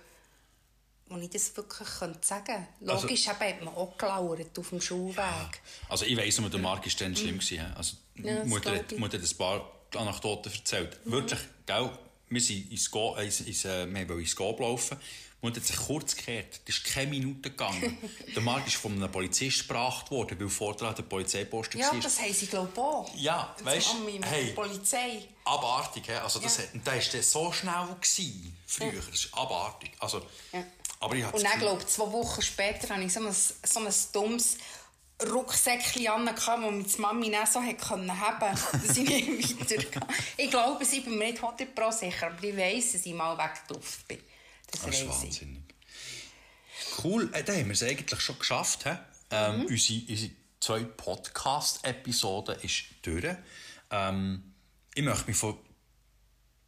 [1.07, 2.67] wo ich das wirklich sagen könnte.
[2.91, 5.61] Also- Logisch eben hat man auch gelauert auf dem Schulweg.
[5.87, 7.37] Also ich weiss nur, der Markt war dann schlimm.
[7.37, 7.59] gewesen?
[7.75, 8.25] Also Mhm.
[8.25, 8.91] Ja, das Mutter, hat.
[8.97, 10.99] Mutter hat ein paar Anekdoten erzählt.
[11.05, 11.91] Wirklich, gell?
[12.29, 14.97] Wir sind ins Go, ins, ins, äh, wir wollten ins Go laufen.
[15.41, 16.59] Mutter hat sich kurz gekehrt.
[16.67, 17.97] Es ist keine Minute gegangen.
[18.35, 21.99] der Markt ist von einem Polizist gebracht worden, weil vor dran der Polizeiposten Ja, war.
[21.99, 23.11] das haben sie, glaube ich, auch.
[23.15, 24.53] Ja, Mami mit hey.
[24.53, 25.27] Polizei.
[25.43, 26.09] abartig.
[26.09, 26.63] Also das Ja.
[26.63, 28.91] hat, und der war so schnell gewesen, früher.
[28.93, 29.91] Das ist abartig.
[29.99, 30.21] Also,
[30.51, 30.63] Ja.
[30.99, 33.93] Aber ich Und dann, glaube ich, zwei Wochen später hatte ich so ein, so ein
[34.13, 34.57] dummes
[35.31, 40.01] Rucksäckchen an, das meine Mami dann so hat können haben dass ich nicht weitergehe.
[40.37, 44.03] Ich glaube, ich bin mir nicht 100% sicher, aber ich weiss, dass ich mal weggelaufen
[44.07, 44.19] bin.
[44.75, 45.63] Das, Das ist wahnsinnig.
[47.03, 48.83] Cool, äh, dann haben wir es eigentlich schon geschafft.
[48.83, 48.91] He?
[49.31, 49.65] Ähm, Mhm.
[49.65, 53.35] unsere, unsere zwei Podcast-Episoden ist durch.
[53.91, 54.53] Ähm,
[54.93, 55.57] ich möchte mich von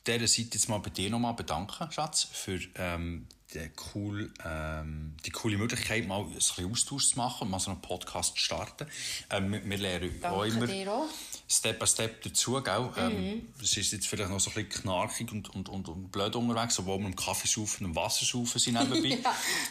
[0.05, 5.32] dieser Seite jetzt mal bei dir nochmal bedanken, Schatz, für ähm, die, cool, ähm, die
[5.32, 8.88] coole Möglichkeit, mal ein bisschen Austausch zu machen, mal so einen Podcast zu starten.
[9.30, 11.10] Ähm, wir, wir lernen auch Danke immer dir auch.
[11.50, 12.89] Step by Step dazu, gell?
[12.98, 16.36] Ähm, es ist jetzt vielleicht noch so ein bisschen knarkig und, und, und, und blöd
[16.36, 19.18] unterwegs, obwohl wir im Kaffee saufen und Wasser saufen sind nebenbei.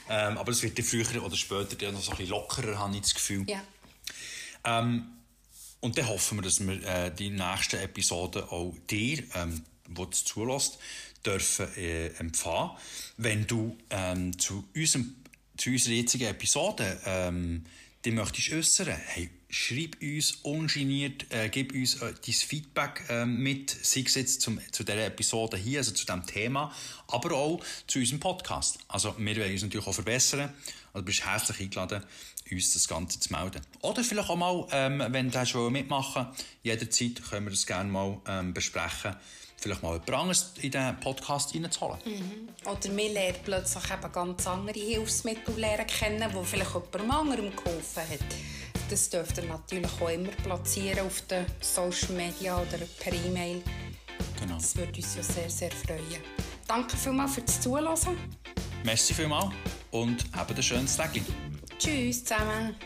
[0.08, 0.28] Ja.
[0.28, 2.94] ähm, aber es wird dann früher oder später dann noch so ein bisschen lockerer, habe
[2.94, 3.46] ich das Gefühl.
[3.48, 3.62] Ja.
[5.80, 10.10] Und dann hoffen wir, dass wir äh, die nächsten Episoden auch dir, ähm, wo du
[10.10, 10.78] es zulässt,
[11.24, 12.70] dürfen äh, empfangen.
[13.18, 15.14] Wenn du ähm, zu, unserem,
[15.56, 17.64] zu unserer jetzigen Episode ähm,
[18.06, 23.70] die möchtest äußern, hey, schreib uns ungeniert, äh, gib uns äh, dein Feedback ähm, mit,
[23.70, 26.72] sei es jetzt zum, zu dieser Episode hier, also zu diesem Thema,
[27.08, 28.78] aber auch zu unserem Podcast.
[28.86, 30.52] Also wir wollen uns natürlich auch verbessern.
[30.92, 32.04] Also du bist herzlich eingeladen,
[32.50, 33.62] uns das Ganze zu melden.
[33.80, 37.90] Oder vielleicht auch mal, ähm, wenn du schon mitmachen willst, jederzeit können wir das gerne
[37.90, 39.16] mal ähm, besprechen.
[39.58, 41.98] Vielleicht mal jemand anderes in den Podcast reinzuholen.
[42.66, 45.54] Oder wir lernen plötzlich eben ganz andere Hilfsmittel
[45.86, 48.36] kennen, die vielleicht jemandem anderem geholfen hat.
[48.88, 53.62] Das dürft ihr natürlich auch immer platzieren auf den Social Media oder per E-Mail.
[54.40, 54.54] Genau.
[54.54, 56.22] Das würde uns ja sehr, sehr freuen.
[56.68, 57.96] Danke vielmals fürs Zuhören.
[58.84, 59.52] Merci vielmals
[59.90, 61.10] und habt einen schönen Tag.
[61.78, 62.76] Tschüss zusammen.